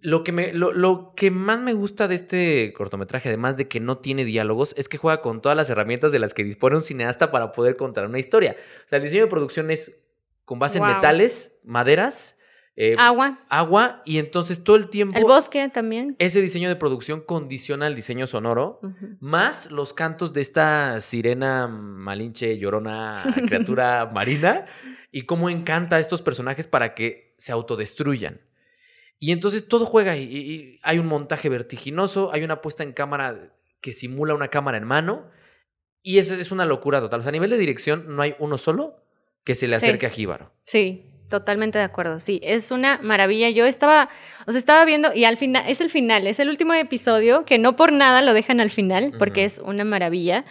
Lo 0.00 0.24
que, 0.24 0.32
me, 0.32 0.54
lo, 0.54 0.72
lo 0.72 1.12
que 1.14 1.30
más 1.30 1.60
me 1.60 1.74
gusta 1.74 2.08
de 2.08 2.14
este 2.14 2.72
cortometraje, 2.74 3.28
además 3.28 3.58
de 3.58 3.68
que 3.68 3.80
no 3.80 3.98
tiene 3.98 4.24
diálogos, 4.24 4.74
es 4.78 4.88
que 4.88 4.96
juega 4.96 5.20
con 5.20 5.42
todas 5.42 5.54
las 5.56 5.68
herramientas 5.68 6.10
de 6.10 6.18
las 6.18 6.32
que 6.32 6.42
dispone 6.42 6.74
un 6.76 6.80
cineasta 6.80 7.30
para 7.30 7.52
poder 7.52 7.76
contar 7.76 8.06
una 8.06 8.18
historia. 8.18 8.56
O 8.86 8.88
sea, 8.88 8.96
el 8.96 9.02
diseño 9.04 9.24
de 9.24 9.28
producción 9.28 9.70
es 9.70 10.00
con 10.46 10.58
base 10.58 10.78
en 10.78 10.84
Wow. 10.84 10.94
metales, 10.94 11.58
maderas 11.64 12.38
eh, 12.76 12.94
Agua. 12.98 13.40
agua 13.50 14.02
y 14.06 14.18
entonces 14.18 14.64
todo 14.64 14.76
el 14.76 14.88
tiempo 14.88 15.16
El 15.18 15.24
bosque 15.24 15.68
también. 15.68 16.16
ese 16.18 16.40
diseño 16.40 16.68
de 16.70 16.76
producción 16.76 17.20
condiciona 17.20 17.86
el 17.86 17.94
diseño 17.94 18.26
sonoro, 18.26 18.80
más 19.20 19.70
los 19.70 19.92
cantos 19.92 20.32
de 20.32 20.40
esta 20.40 21.00
sirena 21.02 21.68
malinche, 21.68 22.56
llorona, 22.58 23.22
criatura 23.46 24.10
marina, 24.12 24.66
y 25.10 25.22
cómo 25.22 25.50
encanta 25.50 25.96
a 25.96 26.00
estos 26.00 26.22
personajes 26.22 26.66
para 26.66 26.94
que 26.94 27.34
se 27.38 27.52
autodestruyan. 27.52 28.40
Y 29.18 29.30
entonces 29.32 29.68
todo 29.68 29.84
juega 29.86 30.16
y, 30.16 30.22
y- 30.24 30.78
hay 30.82 30.98
un 30.98 31.06
montaje 31.06 31.48
vertiginoso, 31.48 32.32
hay 32.32 32.42
una 32.42 32.60
puesta 32.62 32.82
en 32.82 32.92
cámara 32.92 33.54
que 33.80 33.92
simula 33.92 34.34
una 34.34 34.48
cámara 34.48 34.78
en 34.78 34.84
mano, 34.84 35.30
y 36.02 36.18
eso 36.18 36.34
es 36.34 36.50
una 36.50 36.64
locura 36.64 37.00
total. 37.00 37.20
O 37.20 37.22
sea, 37.22 37.28
a 37.28 37.32
nivel 37.32 37.50
de 37.50 37.58
dirección 37.58 38.16
no 38.16 38.22
hay 38.22 38.34
uno 38.38 38.56
solo 38.58 39.04
que 39.44 39.54
se 39.54 39.68
le 39.68 39.78
Sí. 39.78 39.84
acerque 39.86 40.06
a 40.06 40.10
Jíbaro. 40.10 40.52
Sí, 40.64 41.11
totalmente 41.28 41.78
de 41.78 41.84
acuerdo. 41.84 42.18
Sí, 42.20 42.40
es 42.42 42.70
una 42.70 42.98
maravilla. 43.02 43.50
Yo 43.50 43.64
estaba, 43.66 44.08
o 44.46 44.52
sea, 44.52 44.58
estaba 44.58 44.84
viendo 44.84 45.14
y 45.14 45.24
al 45.24 45.36
final, 45.36 45.64
es 45.66 45.80
el 45.80 45.90
final, 45.90 46.26
es 46.26 46.38
el 46.38 46.48
último 46.48 46.74
episodio 46.74 47.44
que 47.44 47.58
no 47.58 47.76
por 47.76 47.92
nada 47.92 48.22
lo 48.22 48.34
dejan 48.34 48.60
al 48.60 48.70
final 48.70 49.14
porque 49.18 49.40
Ujú. 49.40 49.46
es 49.46 49.58
una 49.64 49.84
maravilla. 49.84 50.44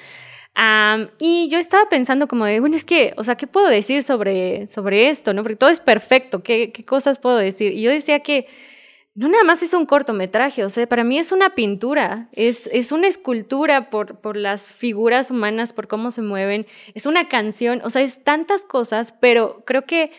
Am, 0.54 1.10
y 1.18 1.48
yo 1.50 1.60
estaba 1.60 1.88
pensando 1.88 2.28
como 2.28 2.46
de, 2.46 2.60
bueno, 2.60 2.76
es 2.76 2.84
que, 2.84 3.14
o 3.16 3.24
sea, 3.24 3.36
¿qué 3.36 3.48
puedo 3.48 3.68
decir 3.68 4.04
sobre, 4.04 4.68
sobre 4.68 5.10
esto? 5.10 5.34
¿no? 5.34 5.44
Porque 5.44 5.56
todo 5.56 5.70
es 5.70 5.80
perfecto, 5.80 6.44
¿qué, 6.44 6.72
¿qué 6.72 6.84
cosas 6.84 7.20
puedo 7.20 7.38
decir? 7.38 7.72
Y 7.72 7.82
yo 7.82 7.90
decía 7.90 8.20
que 8.20 8.48
no 9.14 9.28
nada 9.28 9.44
más 9.44 9.62
es 9.62 9.74
un 9.74 9.86
cortometraje, 9.86 10.64
o 10.64 10.70
sea, 10.70 10.88
para 10.88 11.04
mí 11.04 11.20
es 11.20 11.32
una 11.32 11.54
pintura, 11.54 12.30
es, 12.32 12.68
es 12.72 12.92
una 12.92 13.08
escultura 13.08 13.90
por, 13.90 14.20
por 14.20 14.38
las 14.38 14.68
figuras 14.68 15.32
humanas, 15.32 15.74
por 15.74 15.88
cómo 15.88 16.12
se 16.12 16.22
mueven, 16.22 16.66
es 16.94 17.06
una 17.06 17.28
canción, 17.28 17.82
o 17.84 17.90
sea, 17.90 18.02
es 18.04 18.24
tantas 18.24 18.64
cosas, 18.64 19.14
pero 19.20 19.64
creo 19.66 19.86
que 19.86 20.12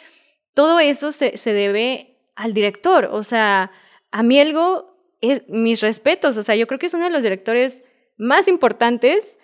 todo 0.54 0.80
eso 0.80 1.12
se, 1.12 1.36
se 1.36 1.52
debe 1.52 2.18
al 2.34 2.54
director, 2.54 3.06
o 3.06 3.24
sea, 3.24 3.70
a 4.10 4.22
Mielgo 4.22 4.96
es 5.20 5.42
mis 5.48 5.80
respetos, 5.80 6.36
o 6.36 6.42
sea, 6.42 6.56
yo 6.56 6.66
creo 6.66 6.78
que 6.78 6.86
es 6.86 6.94
uno 6.94 7.04
de 7.04 7.10
los 7.10 7.22
directores 7.22 7.82
más 8.16 8.48
importantes, 8.48 9.38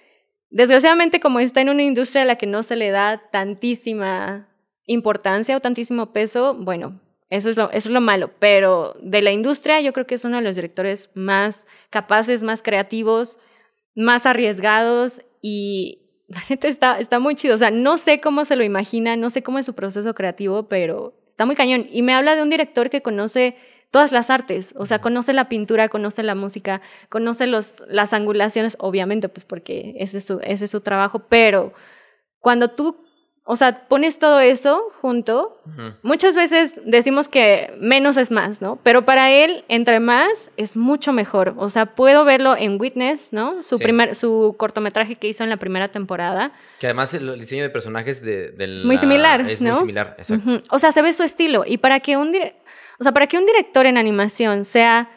desgraciadamente 0.50 1.20
como 1.20 1.40
está 1.40 1.60
en 1.60 1.68
una 1.68 1.82
industria 1.82 2.22
a 2.22 2.26
la 2.26 2.36
que 2.36 2.46
no 2.46 2.62
se 2.62 2.76
le 2.76 2.90
da 2.90 3.22
tantísima 3.30 4.48
importancia 4.86 5.56
o 5.56 5.60
tantísimo 5.60 6.12
peso, 6.12 6.54
bueno, 6.54 7.00
eso 7.30 7.50
es, 7.50 7.56
lo, 7.56 7.70
eso 7.70 7.88
es 7.88 7.92
lo 7.92 8.00
malo, 8.00 8.30
pero 8.38 8.96
de 9.02 9.20
la 9.20 9.32
industria 9.32 9.80
yo 9.80 9.92
creo 9.92 10.06
que 10.06 10.14
es 10.14 10.24
uno 10.24 10.38
de 10.38 10.42
los 10.42 10.54
directores 10.54 11.10
más 11.14 11.66
capaces, 11.90 12.42
más 12.42 12.62
creativos, 12.62 13.38
más 13.94 14.24
arriesgados 14.24 15.22
y 15.42 16.07
la 16.28 16.42
neta 16.48 16.68
está, 16.68 17.00
está 17.00 17.18
muy 17.18 17.34
chido. 17.34 17.54
O 17.54 17.58
sea, 17.58 17.70
no 17.70 17.98
sé 17.98 18.20
cómo 18.20 18.44
se 18.44 18.56
lo 18.56 18.62
imagina, 18.62 19.16
no 19.16 19.30
sé 19.30 19.42
cómo 19.42 19.58
es 19.58 19.66
su 19.66 19.74
proceso 19.74 20.14
creativo, 20.14 20.68
pero 20.68 21.14
está 21.28 21.46
muy 21.46 21.56
cañón. 21.56 21.86
Y 21.90 22.02
me 22.02 22.12
habla 22.14 22.36
de 22.36 22.42
un 22.42 22.50
director 22.50 22.90
que 22.90 23.02
conoce 23.02 23.56
todas 23.90 24.12
las 24.12 24.28
artes, 24.28 24.74
o 24.76 24.84
sea, 24.84 25.00
conoce 25.00 25.32
la 25.32 25.48
pintura, 25.48 25.88
conoce 25.88 26.22
la 26.22 26.34
música, 26.34 26.82
conoce 27.08 27.46
los, 27.46 27.82
las 27.88 28.12
angulaciones, 28.12 28.76
obviamente, 28.78 29.30
pues 29.30 29.46
porque 29.46 29.94
ese 29.98 30.18
es 30.18 30.24
su, 30.24 30.40
ese 30.42 30.66
es 30.66 30.70
su 30.70 30.82
trabajo, 30.82 31.20
pero 31.30 31.72
cuando 32.38 32.68
tú, 32.68 33.06
o 33.50 33.56
sea, 33.56 33.88
pones 33.88 34.18
todo 34.18 34.40
eso 34.40 34.82
junto. 35.00 35.62
Muchas 36.02 36.34
veces 36.34 36.74
decimos 36.84 37.28
que 37.28 37.72
menos 37.80 38.18
es 38.18 38.30
más, 38.30 38.60
¿no? 38.60 38.78
Pero 38.82 39.06
para 39.06 39.30
él, 39.30 39.64
entre 39.68 40.00
más 40.00 40.50
es 40.58 40.76
mucho 40.76 41.14
mejor. 41.14 41.54
O 41.56 41.70
sea, 41.70 41.86
puedo 41.86 42.26
verlo 42.26 42.54
en 42.58 42.78
Witness, 42.78 43.28
¿no? 43.32 43.62
Su, 43.62 43.78
Sí. 43.78 43.84
primer, 43.84 44.14
su 44.14 44.54
cortometraje 44.58 45.16
que 45.16 45.28
hizo 45.28 45.44
en 45.44 45.48
la 45.50 45.56
primera 45.56 45.88
temporada. 45.88 46.52
Que 46.78 46.88
además 46.88 47.14
el, 47.14 47.38
diseño 47.40 47.62
de 47.62 47.70
personajes 47.70 48.22
de, 48.22 48.52
muy 48.84 48.96
la- 48.96 49.00
similar, 49.00 49.40
Es 49.50 49.62
¿no? 49.62 49.70
muy 49.70 49.78
similar, 49.78 50.14
exacto. 50.18 50.60
O 50.70 50.78
sea, 50.78 50.92
se 50.92 51.00
ve 51.00 51.14
su 51.14 51.22
estilo. 51.22 51.64
Y 51.66 51.78
para 51.78 52.00
que 52.00 52.18
un, 52.18 52.34
o 52.98 53.02
sea, 53.02 53.12
para 53.12 53.26
que 53.28 53.38
un 53.38 53.46
director 53.46 53.86
en 53.86 53.96
animación 53.96 54.66
sea 54.66 55.08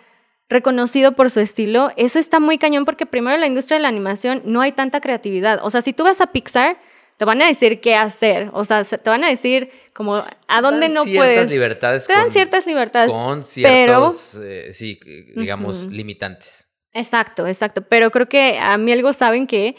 reconocido 0.50 1.14
por 1.14 1.30
su 1.32 1.42
estilo, 1.42 1.92
eso 1.98 2.18
está 2.18 2.40
muy 2.40 2.58
cañón 2.58 2.86
porque 2.86 3.06
primero 3.06 3.36
en 3.36 3.42
la 3.42 3.48
industria 3.48 3.78
de 3.78 3.84
la 3.84 3.88
animación 3.90 4.42
no 4.46 4.62
hay 4.62 4.72
tanta 4.72 5.02
creatividad. 5.02 5.60
O 5.64 5.70
sea, 5.70 5.82
si 5.82 5.92
tú 5.94 6.04
vas 6.06 6.22
a 6.22 6.28
Pixar, 6.28 6.78
te 7.22 7.26
van 7.26 7.40
a 7.40 7.46
decir 7.46 7.80
qué 7.82 7.94
hacer. 7.94 8.50
O 8.52 8.66
sea, 8.66 8.84
se- 8.84 8.98
te 8.98 9.08
van 9.08 9.24
a 9.24 9.28
decir 9.30 9.70
como 9.94 10.16
a 10.48 10.62
dónde 10.64 10.90
no 10.90 11.04
ciertas 11.04 11.36
puedes. 11.36 11.50
libertades 11.52 12.08
Te 12.08 12.14
dan 12.14 12.24
con- 12.24 12.32
ciertas 12.32 12.66
libertades. 12.66 13.12
con 13.12 13.44
ciertos, 13.44 14.40
eh, 14.44 14.74
sí, 14.74 15.00
digamos, 15.36 15.92
limitantes. 15.92 16.68
Exacto, 16.94 17.46
exacto. 17.46 17.84
Pero 17.84 18.10
creo 18.10 18.28
que 18.28 18.58
a 18.58 18.76
mí 18.80 18.92
algo 18.92 19.14
saben 19.14 19.46
que 19.46 19.76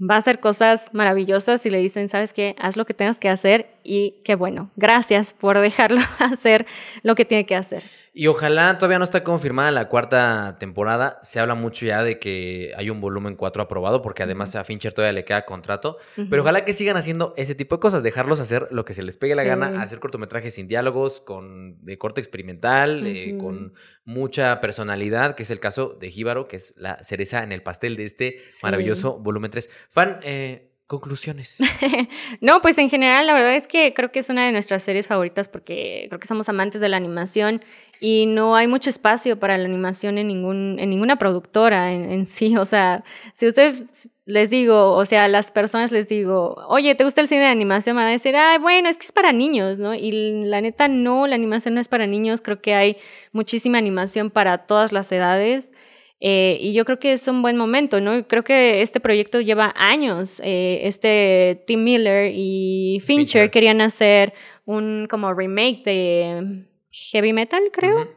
va 0.00 0.14
a 0.14 0.18
hacer 0.18 0.38
cosas 0.38 0.88
maravillosas 0.92 1.66
y 1.66 1.70
le 1.70 1.78
dicen, 1.78 2.08
¿sabes 2.08 2.32
qué? 2.32 2.54
Haz 2.60 2.76
lo 2.76 2.86
que 2.86 2.94
tengas 2.94 3.18
que 3.18 3.28
hacer 3.28 3.73
y 3.84 4.22
qué 4.24 4.34
bueno. 4.34 4.70
Gracias 4.76 5.32
por 5.34 5.58
dejarlo 5.58 6.00
hacer 6.18 6.66
lo 7.02 7.14
que 7.14 7.24
tiene 7.24 7.46
que 7.46 7.54
hacer. 7.54 7.82
Y 8.16 8.28
ojalá 8.28 8.78
todavía 8.78 8.98
no 8.98 9.04
está 9.04 9.24
confirmada 9.24 9.72
la 9.72 9.88
cuarta 9.88 10.56
temporada. 10.60 11.18
Se 11.24 11.40
habla 11.40 11.56
mucho 11.56 11.84
ya 11.84 12.04
de 12.04 12.20
que 12.20 12.72
hay 12.76 12.88
un 12.88 13.00
volumen 13.00 13.34
4 13.34 13.60
aprobado, 13.64 14.02
porque 14.02 14.22
además 14.22 14.54
a 14.54 14.62
Fincher 14.62 14.92
todavía 14.92 15.12
le 15.14 15.24
queda 15.24 15.44
contrato. 15.44 15.98
Pero 16.30 16.42
ojalá 16.42 16.64
que 16.64 16.72
sigan 16.72 16.96
haciendo 16.96 17.34
ese 17.36 17.56
tipo 17.56 17.74
de 17.74 17.80
cosas, 17.80 18.04
dejarlos 18.04 18.38
hacer 18.38 18.68
lo 18.70 18.84
que 18.84 18.94
se 18.94 19.02
les 19.02 19.16
pegue 19.16 19.34
la 19.34 19.42
Sí. 19.42 19.48
gana, 19.48 19.82
hacer 19.82 19.98
cortometrajes 19.98 20.54
sin 20.54 20.68
diálogos, 20.68 21.20
con 21.20 21.84
de 21.84 21.98
corte 21.98 22.20
experimental, 22.20 23.04
eh, 23.04 23.36
con 23.36 23.74
mucha 24.04 24.60
personalidad, 24.60 25.34
que 25.34 25.42
es 25.42 25.50
el 25.50 25.58
caso 25.58 25.96
de 26.00 26.08
Jíbaro, 26.12 26.46
que 26.46 26.54
es 26.56 26.72
la 26.76 27.02
cereza 27.02 27.42
en 27.42 27.50
el 27.50 27.64
pastel 27.64 27.96
de 27.96 28.04
este 28.04 28.42
Sí. 28.46 28.60
maravilloso 28.62 29.18
volumen 29.18 29.50
3. 29.50 29.68
Fan, 29.90 30.20
eh, 30.22 30.70
conclusiones. 30.86 31.58
No, 32.40 32.60
pues 32.60 32.78
en 32.78 32.90
general 32.90 33.26
la 33.26 33.32
verdad 33.32 33.54
es 33.54 33.66
que 33.66 33.94
creo 33.94 34.10
que 34.12 34.18
es 34.18 34.28
una 34.28 34.44
de 34.44 34.52
nuestras 34.52 34.82
series 34.82 35.06
favoritas 35.06 35.48
porque 35.48 36.06
creo 36.08 36.20
que 36.20 36.26
somos 36.26 36.48
amantes 36.48 36.80
de 36.80 36.88
la 36.88 36.96
animación 36.96 37.62
y 38.00 38.26
no 38.26 38.56
hay 38.56 38.66
mucho 38.66 38.90
espacio 38.90 39.38
para 39.38 39.56
la 39.56 39.64
animación 39.64 40.18
en, 40.18 40.28
ningún, 40.28 40.76
en 40.78 40.90
ninguna 40.90 41.16
productora 41.16 41.92
en, 41.92 42.26
sí. 42.26 42.56
O 42.56 42.64
sea, 42.64 43.04
si 43.34 43.48
ustedes 43.48 44.10
les 44.26 44.50
digo, 44.50 44.92
o 44.92 45.06
sea, 45.06 45.28
las 45.28 45.50
personas 45.50 45.92
les 45.92 46.08
digo, 46.08 46.56
oye, 46.68 46.94
¿te 46.94 47.04
gusta 47.04 47.20
el 47.20 47.28
cine 47.28 47.42
de 47.42 47.46
animación? 47.46 47.96
Me 47.96 48.02
van 48.02 48.08
a 48.08 48.12
decir, 48.12 48.36
ay, 48.36 48.58
bueno, 48.58 48.88
es 48.88 48.96
que 48.96 49.06
es 49.06 49.12
para 49.12 49.32
niños, 49.32 49.78
¿no? 49.78 49.94
Y 49.94 50.44
la 50.44 50.60
neta 50.60 50.88
no, 50.88 51.26
la 51.26 51.34
animación 51.34 51.74
no 51.74 51.80
es 51.80 51.88
para 51.88 52.06
niños. 52.06 52.40
Creo 52.40 52.60
que 52.60 52.74
hay 52.74 52.96
muchísima 53.32 53.78
animación 53.78 54.30
para 54.30 54.58
todas 54.66 54.92
las 54.92 55.10
edades. 55.12 55.72
Eh, 56.20 56.56
y 56.60 56.72
yo 56.72 56.84
creo 56.84 56.98
que 56.98 57.12
es 57.12 57.28
un 57.28 57.42
buen 57.42 57.56
momento, 57.56 58.00
¿no? 58.00 58.26
Creo 58.26 58.44
que 58.44 58.82
este 58.82 59.00
proyecto 59.00 59.40
lleva 59.40 59.74
años. 59.76 60.40
Eh, 60.42 60.80
este 60.84 61.62
Tim 61.66 61.84
Miller 61.84 62.32
y 62.34 63.00
Fincher, 63.04 63.16
Fincher. 63.16 63.50
querían 63.50 63.80
hacer 63.80 64.32
un 64.64 65.06
como 65.10 65.34
remake 65.34 65.82
de 65.84 66.64
Heavy 66.90 67.32
Metal, 67.32 67.62
creo. 67.72 68.02
Ujú. 68.02 68.10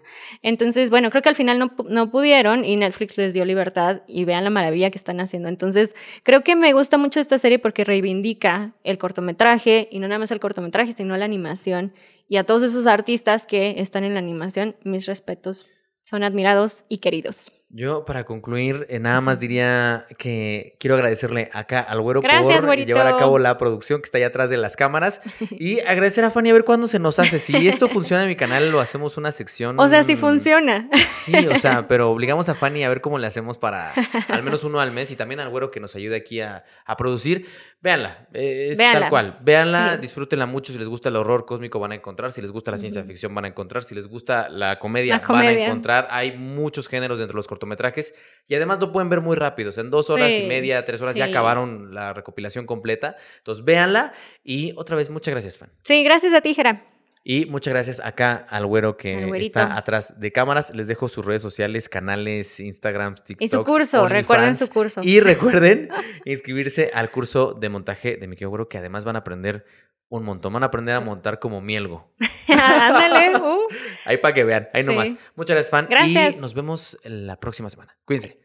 Entonces, 0.43 0.91
bueno, 0.91 1.09
creo 1.09 1.23
que 1.23 1.29
al 1.29 1.35
final 1.35 1.57
no, 1.57 1.75
no 1.89 2.11
pudieron 2.11 2.63
y 2.63 2.75
Netflix 2.75 3.17
les 3.17 3.33
dio 3.33 3.43
libertad 3.43 4.03
y 4.07 4.23
vean 4.23 4.43
la 4.43 4.51
maravilla 4.51 4.91
que 4.91 4.97
están 4.97 5.19
haciendo. 5.19 5.49
Entonces, 5.49 5.95
creo 6.23 6.43
que 6.43 6.55
me 6.55 6.73
gusta 6.73 6.97
mucho 6.97 7.19
esta 7.19 7.39
serie 7.39 7.57
porque 7.57 7.83
reivindica 7.83 8.75
el 8.83 8.99
cortometraje 8.99 9.87
y 9.91 9.99
no 9.99 10.07
nada 10.07 10.19
más 10.19 10.31
el 10.31 10.39
cortometraje, 10.39 10.91
sino 10.91 11.17
la 11.17 11.25
animación. 11.25 11.93
Y 12.29 12.37
a 12.37 12.43
todos 12.43 12.61
esos 12.61 12.85
artistas 12.85 13.47
que 13.47 13.75
están 13.81 14.03
en 14.03 14.13
la 14.13 14.19
animación, 14.19 14.75
mis 14.83 15.07
respetos, 15.07 15.67
son 16.03 16.23
admirados 16.23 16.85
y 16.87 16.99
queridos. 16.99 17.51
Yo, 17.69 18.05
para 18.05 18.23
concluir, 18.23 18.85
eh, 18.87 18.97
nada 18.97 19.19
más 19.19 19.41
diría 19.41 20.05
que 20.17 20.77
quiero 20.79 20.95
agradecerle 20.95 21.49
acá 21.51 21.81
al 21.81 21.99
güero 21.99 22.21
Gracias, 22.21 22.59
por 22.59 22.67
güerito. 22.67 22.87
llevar 22.87 23.07
a 23.07 23.17
cabo 23.17 23.39
la 23.39 23.57
producción 23.57 23.99
que 23.99 24.05
está 24.05 24.17
allá 24.19 24.27
atrás 24.27 24.49
de 24.49 24.55
las 24.55 24.77
cámaras 24.77 25.19
y 25.51 25.81
agradecer 25.81 26.23
a 26.23 26.29
Fanny 26.29 26.51
a 26.51 26.53
ver 26.53 26.63
cuándo 26.63 26.87
se 26.87 26.97
nos 26.97 27.19
hace. 27.19 27.39
Si 27.39 27.67
esto 27.67 27.87
funciona 27.89 28.23
en 28.23 28.29
mi 28.29 28.37
canal, 28.37 28.71
lo 28.71 28.79
hacemos 28.79 29.17
una 29.17 29.33
sección. 29.33 29.77
O 29.79 29.89
sea, 29.89 30.03
si 30.05 30.15
funciona. 30.15 30.89
Sí, 31.23 31.35
o 31.35 31.55
sea, 31.59 31.87
pero 31.89 32.09
obligamos 32.09 32.47
a 32.47 32.55
Fanny 32.55 32.85
a 32.85 32.89
ver 32.89 33.01
cómo 33.01 33.19
le 33.19 33.27
hacemos 33.27 33.57
para 33.57 33.91
al 34.29 34.43
menos 34.43 34.63
uno 34.63 34.79
al 34.79 34.93
mes 34.93 35.11
y 35.11 35.17
también 35.17 35.41
al 35.41 35.49
güero 35.49 35.69
que 35.69 35.81
nos 35.81 35.93
ayude 35.93 36.15
aquí 36.15 36.39
a, 36.39 36.63
a 36.85 36.95
producir. 36.95 37.47
Véanla, 37.79 38.27
eh, 38.33 38.69
es 38.71 38.77
Véanla. 38.77 38.99
tal 39.01 39.09
cual. 39.09 39.37
Véanla, 39.41 39.95
Sí. 39.95 40.01
disfrútenla 40.01 40.47
mucho. 40.47 40.73
Si 40.73 40.79
les 40.79 40.87
gusta 40.87 41.09
el 41.09 41.15
horror 41.15 41.45
cósmico, 41.45 41.79
van 41.79 41.91
a 41.91 41.95
encontrar. 41.95 42.31
Si 42.31 42.41
les 42.41 42.51
gusta 42.51 42.71
la 42.71 42.79
ciencia 42.79 43.03
ficción, 43.03 43.33
van 43.35 43.45
a 43.45 43.49
encontrar. 43.49 43.83
Si 43.83 43.93
les 43.93 44.07
gusta 44.07 44.49
la 44.49 44.79
comedia, 44.79 45.21
La 45.21 45.27
van 45.33 45.45
a 45.45 45.51
encontrar. 45.51 46.07
Hay 46.09 46.35
muchos 46.37 46.87
géneros 46.87 47.19
dentro 47.19 47.33
de 47.33 47.37
los 47.37 47.47
cortometrajes 47.47 48.15
y 48.47 48.55
además 48.55 48.79
lo 48.79 48.91
pueden 48.91 49.09
ver 49.09 49.21
muy 49.21 49.35
rápido. 49.35 49.69
O 49.69 49.73
sea, 49.73 49.83
en 49.83 49.91
dos 49.91 50.09
horas 50.09 50.33
y 50.35 50.47
media, 50.47 50.83
tres 50.85 51.01
horas 51.01 51.15
ya 51.15 51.25
acabaron 51.25 51.93
la 51.93 52.13
recopilación 52.13 52.65
completa. 52.65 53.15
Entonces, 53.37 53.63
véanla 53.63 54.11
y 54.43 54.73
otra 54.75 54.95
vez, 54.95 55.09
muchas 55.11 55.33
gracias, 55.33 55.57
Fan. 55.59 55.69
Sí, 55.83 56.03
gracias 56.03 56.33
a 56.33 56.41
ti, 56.41 56.53
Jera. 56.55 56.83
Y 57.29 57.45
muchas 57.45 57.73
gracias 57.73 57.99
acá 57.99 58.45
al 58.49 58.65
güero 58.65 58.95
que 58.95 59.15
Al 59.25 59.35
está 59.35 59.75
atrás 59.75 60.17
de 60.17 60.31
cámaras. 60.31 60.73
Les 60.73 60.87
dejo 60.87 61.09
sus 61.09 61.25
redes 61.25 61.41
sociales, 61.41 61.89
canales, 61.89 62.57
Instagram, 62.61 63.15
TikTok. 63.15 63.41
Y 63.41 63.49
su 63.49 63.65
curso, 63.65 64.07
recuerden 64.07 64.55
su 64.55 64.69
curso. 64.69 65.01
Y 65.03 65.19
recuerden 65.19 65.89
inscribirse 66.25 66.89
al 66.93 67.11
curso 67.11 67.53
de 67.53 67.67
montaje 67.67 68.15
de 68.15 68.29
mi 68.29 68.37
querido 68.37 68.51
güero, 68.51 68.69
que 68.69 68.77
además 68.77 69.03
van 69.03 69.17
a 69.17 69.19
aprender 69.19 69.65
un 70.07 70.23
montón. 70.23 70.53
Van 70.53 70.63
a 70.63 70.67
aprender 70.67 70.95
a 70.95 71.01
montar 71.01 71.39
como 71.39 71.59
mielgo. 71.59 72.13
Ándale. 72.47 73.35
uh. 73.37 73.67
Ahí 74.05 74.15
para 74.19 74.33
que 74.33 74.45
vean, 74.45 74.69
ahí 74.73 74.83
Sí. 74.83 74.87
nomás. 74.87 75.13
Muchas 75.35 75.55
gracias, 75.55 75.69
fan. 75.69 75.87
Gracias. 75.89 76.35
Y 76.35 76.39
nos 76.39 76.53
vemos 76.53 76.97
la 77.03 77.37
próxima 77.41 77.69
semana. 77.69 77.97
Cuídense. 78.05 78.39